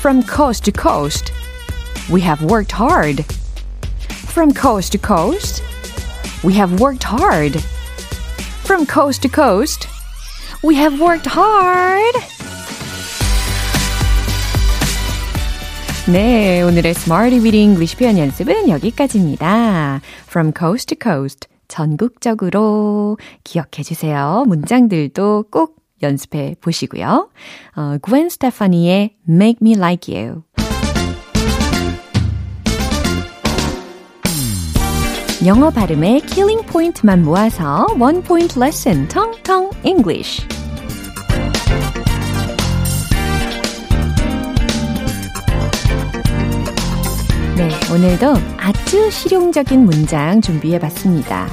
From 0.00 0.22
coast 0.22 0.64
to 0.64 0.72
coast. 0.72 1.32
We 2.10 2.20
have 2.22 2.42
worked 2.42 2.72
hard. 2.72 3.24
From 4.26 4.52
coast 4.52 4.92
to 4.92 4.98
coast. 4.98 5.62
We 6.42 6.54
have 6.54 6.80
worked 6.80 7.04
hard. 7.04 7.60
From 8.64 8.86
coast 8.86 9.22
to 9.22 9.28
coast. 9.28 9.86
We 10.62 10.74
have 10.76 11.00
worked 11.00 11.26
hard. 11.26 12.14
네, 16.09 16.61
오늘의 16.61 16.91
Smarty 16.91 17.41
with 17.41 17.57
English 17.57 17.97
표현 17.97 18.17
연습은 18.17 18.69
여기까지입니다. 18.69 19.99
From 20.27 20.53
coast 20.57 20.95
to 20.95 20.97
coast. 21.01 21.49
전국적으로 21.67 23.17
기억해 23.43 23.83
주세요. 23.83 24.45
문장들도 24.47 25.47
꼭 25.51 25.75
연습해 26.01 26.55
보시고요. 26.61 27.29
어, 27.75 27.97
Gwen 28.01 28.27
Stefani의 28.27 29.15
Make 29.27 29.57
Me 29.61 29.73
Like 29.75 30.15
You. 30.15 30.43
영어 35.45 35.69
발음의 35.71 36.21
killing 36.21 36.61
point만 36.67 37.23
모아서 37.23 37.85
one 37.99 38.23
point 38.23 38.57
lesson 38.57 39.09
tongue 39.09 39.40
tongue 39.40 39.71
English. 39.83 40.47
네, 47.57 47.69
오늘도 47.91 48.35
아주 48.59 49.09
실용적인 49.09 49.83
문장 49.83 50.41
준비해 50.41 50.77
봤습니다. 50.77 51.47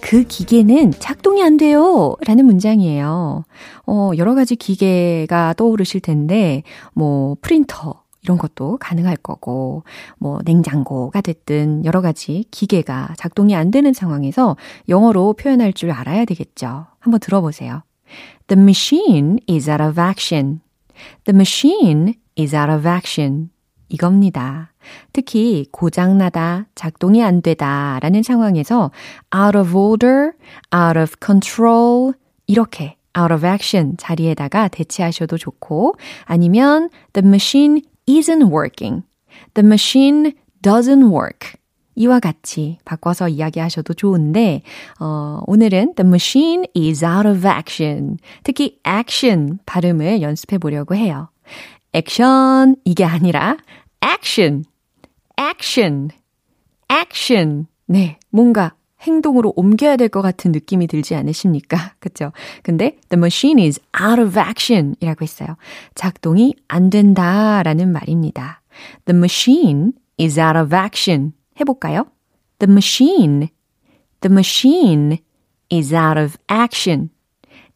그 0.00 0.24
기계는 0.24 0.92
작동이 0.92 1.42
안 1.42 1.58
돼요. 1.58 2.16
라는 2.26 2.46
문장이에요. 2.46 3.44
어, 3.86 4.10
여러 4.16 4.34
가지 4.34 4.56
기계가 4.56 5.52
떠오르실 5.58 6.00
텐데, 6.00 6.62
뭐, 6.94 7.36
프린터, 7.42 8.02
이런 8.22 8.38
것도 8.38 8.78
가능할 8.78 9.18
거고, 9.18 9.82
뭐, 10.18 10.38
냉장고가 10.46 11.20
됐든 11.20 11.84
여러 11.84 12.00
가지 12.00 12.46
기계가 12.50 13.12
작동이 13.18 13.54
안 13.54 13.70
되는 13.70 13.92
상황에서 13.92 14.56
영어로 14.88 15.34
표현할 15.34 15.74
줄 15.74 15.90
알아야 15.90 16.24
되겠죠. 16.24 16.86
한번 17.00 17.20
들어보세요. 17.20 17.82
The 18.46 18.58
machine 18.58 19.40
is 19.46 19.68
out 19.68 19.82
of 19.82 20.00
action. 20.00 20.60
The 21.24 21.36
machine 21.36 22.14
is 22.38 22.56
out 22.56 22.72
of 22.72 22.88
action. 22.88 23.50
이겁니다. 23.94 24.72
특히 25.12 25.66
고장나다, 25.70 26.66
작동이 26.74 27.22
안 27.22 27.40
되다 27.40 27.98
라는 28.02 28.22
상황에서 28.22 28.90
out 29.34 29.56
of 29.56 29.76
order, 29.76 30.32
out 30.74 30.98
of 30.98 31.12
control 31.24 32.12
이렇게 32.46 32.96
out 33.16 33.32
of 33.32 33.46
action 33.46 33.96
자리에다가 33.96 34.68
대체하셔도 34.68 35.38
좋고 35.38 35.94
아니면 36.24 36.90
the 37.12 37.26
machine 37.26 37.82
isn't 38.08 38.52
working, 38.52 39.04
the 39.54 39.64
machine 39.64 40.32
doesn't 40.60 41.10
work 41.12 41.52
이와 41.96 42.18
같이 42.18 42.78
바꿔서 42.84 43.28
이야기하셔도 43.28 43.94
좋은데 43.94 44.62
어, 44.98 45.40
오늘은 45.46 45.94
the 45.94 46.08
machine 46.08 46.66
is 46.76 47.04
out 47.04 47.28
of 47.28 47.46
action 47.46 48.18
특히 48.42 48.80
action 48.84 49.60
발음을 49.64 50.20
연습해 50.20 50.58
보려고 50.58 50.96
해요. 50.96 51.28
액션 51.92 52.74
이게 52.84 53.04
아니라 53.04 53.56
action, 54.04 54.64
action, 55.40 56.10
action. 56.90 57.66
네, 57.86 58.18
뭔가 58.30 58.74
행동으로 59.02 59.52
옮겨야 59.56 59.96
될 59.96 60.08
것 60.08 60.22
같은 60.22 60.52
느낌이 60.52 60.86
들지 60.86 61.14
않으십니까? 61.14 61.94
그쵸? 61.98 62.32
근데 62.62 62.98
the 63.10 63.18
machine 63.18 63.62
is 63.62 63.80
out 64.00 64.20
of 64.20 64.38
action 64.38 64.94
이라고 65.00 65.22
했어요. 65.22 65.56
작동이 65.94 66.54
안 66.68 66.90
된다 66.90 67.62
라는 67.62 67.92
말입니다. 67.92 68.62
The 69.04 69.16
machine 69.16 69.92
is 70.18 70.40
out 70.40 70.58
of 70.58 70.74
action. 70.74 71.32
해볼까요? 71.60 72.06
The 72.58 72.70
machine, 72.70 73.48
The 74.20 74.32
machine 74.32 75.18
is 75.70 75.94
out 75.94 76.18
of 76.18 76.38
action. 76.50 77.10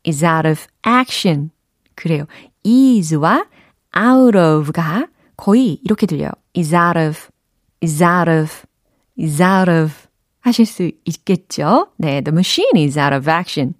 is 0.06 0.24
out 0.24 0.48
of 0.48 0.66
action. 0.86 1.50
그래요. 1.94 2.24
is와 2.64 3.44
out 3.94 4.38
of가 4.38 5.08
거의 5.38 5.80
이렇게 5.82 6.06
들려요. 6.06 6.30
is 6.54 6.74
out 6.74 6.98
of, 6.98 7.28
is 7.82 8.02
out 8.02 8.30
of, 8.30 8.66
is 9.18 9.42
out 9.42 9.70
of 9.70 9.92
하실 10.40 10.66
수 10.66 10.90
있겠죠? 11.04 11.92
네, 11.96 12.20
the 12.20 12.32
machine 12.32 12.84
is 12.84 12.98
out 12.98 13.14
of 13.14 13.30
action. 13.30 13.74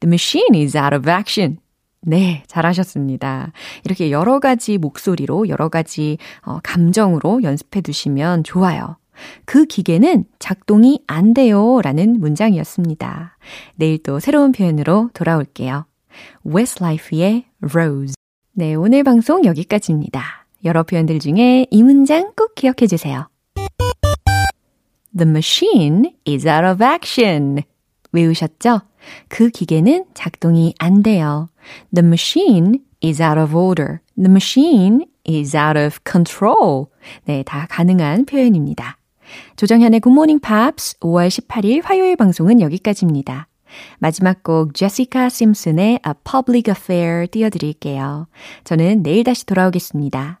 The 0.00 0.08
machine 0.08 0.60
is 0.60 0.76
out 0.76 0.96
of 0.96 1.08
action. 1.08 1.58
네, 2.00 2.42
잘하셨습니다. 2.46 3.52
이렇게 3.84 4.10
여러 4.10 4.40
가지 4.40 4.78
목소리로, 4.78 5.48
여러 5.48 5.68
가지 5.68 6.18
어, 6.42 6.58
감정으로 6.62 7.42
연습해 7.42 7.80
두시면 7.80 8.44
좋아요. 8.44 8.96
그 9.44 9.64
기계는 9.64 10.24
작동이 10.38 11.02
안 11.06 11.34
돼요. 11.34 11.80
라는 11.82 12.20
문장이었습니다. 12.20 13.38
내일 13.74 14.02
또 14.02 14.20
새로운 14.20 14.52
표현으로 14.52 15.10
돌아올게요. 15.14 15.86
Westlife의 16.46 17.46
Rose. 17.60 18.14
네, 18.52 18.74
오늘 18.74 19.02
방송 19.02 19.44
여기까지입니다. 19.44 20.45
여러 20.66 20.82
표현들 20.82 21.20
중에 21.20 21.66
이 21.70 21.82
문장 21.82 22.32
꼭 22.36 22.54
기억해 22.54 22.86
주세요. 22.88 23.28
The 25.16 25.30
machine 25.30 26.12
is 26.28 26.46
out 26.46 26.66
of 26.66 26.84
action. 26.84 27.62
외우셨죠? 28.12 28.80
그 29.28 29.48
기계는 29.48 30.06
작동이 30.14 30.74
안 30.78 31.02
돼요. 31.02 31.48
The 31.94 32.06
machine 32.06 32.80
is 33.02 33.22
out 33.22 33.38
of 33.38 33.56
order. 33.56 34.00
The 34.16 34.30
machine 34.30 35.06
is 35.26 35.56
out 35.56 35.78
of 35.78 35.98
control. 36.04 36.86
네, 37.24 37.42
다 37.44 37.66
가능한 37.70 38.26
표현입니다. 38.26 38.98
조정현의 39.56 40.00
Morning 40.06 40.40
Pops 40.40 40.98
5월 41.00 41.28
18일 41.28 41.82
화요일 41.84 42.16
방송은 42.16 42.60
여기까지입니다. 42.60 43.48
마지막 43.98 44.42
곡 44.42 44.74
제시카 44.74 45.28
심슨의 45.28 46.00
A 46.06 46.12
Public 46.24 46.70
Affair 46.70 47.26
띄워드릴게요. 47.28 48.28
저는 48.64 49.02
내일 49.02 49.24
다시 49.24 49.46
돌아오겠습니다. 49.46 50.40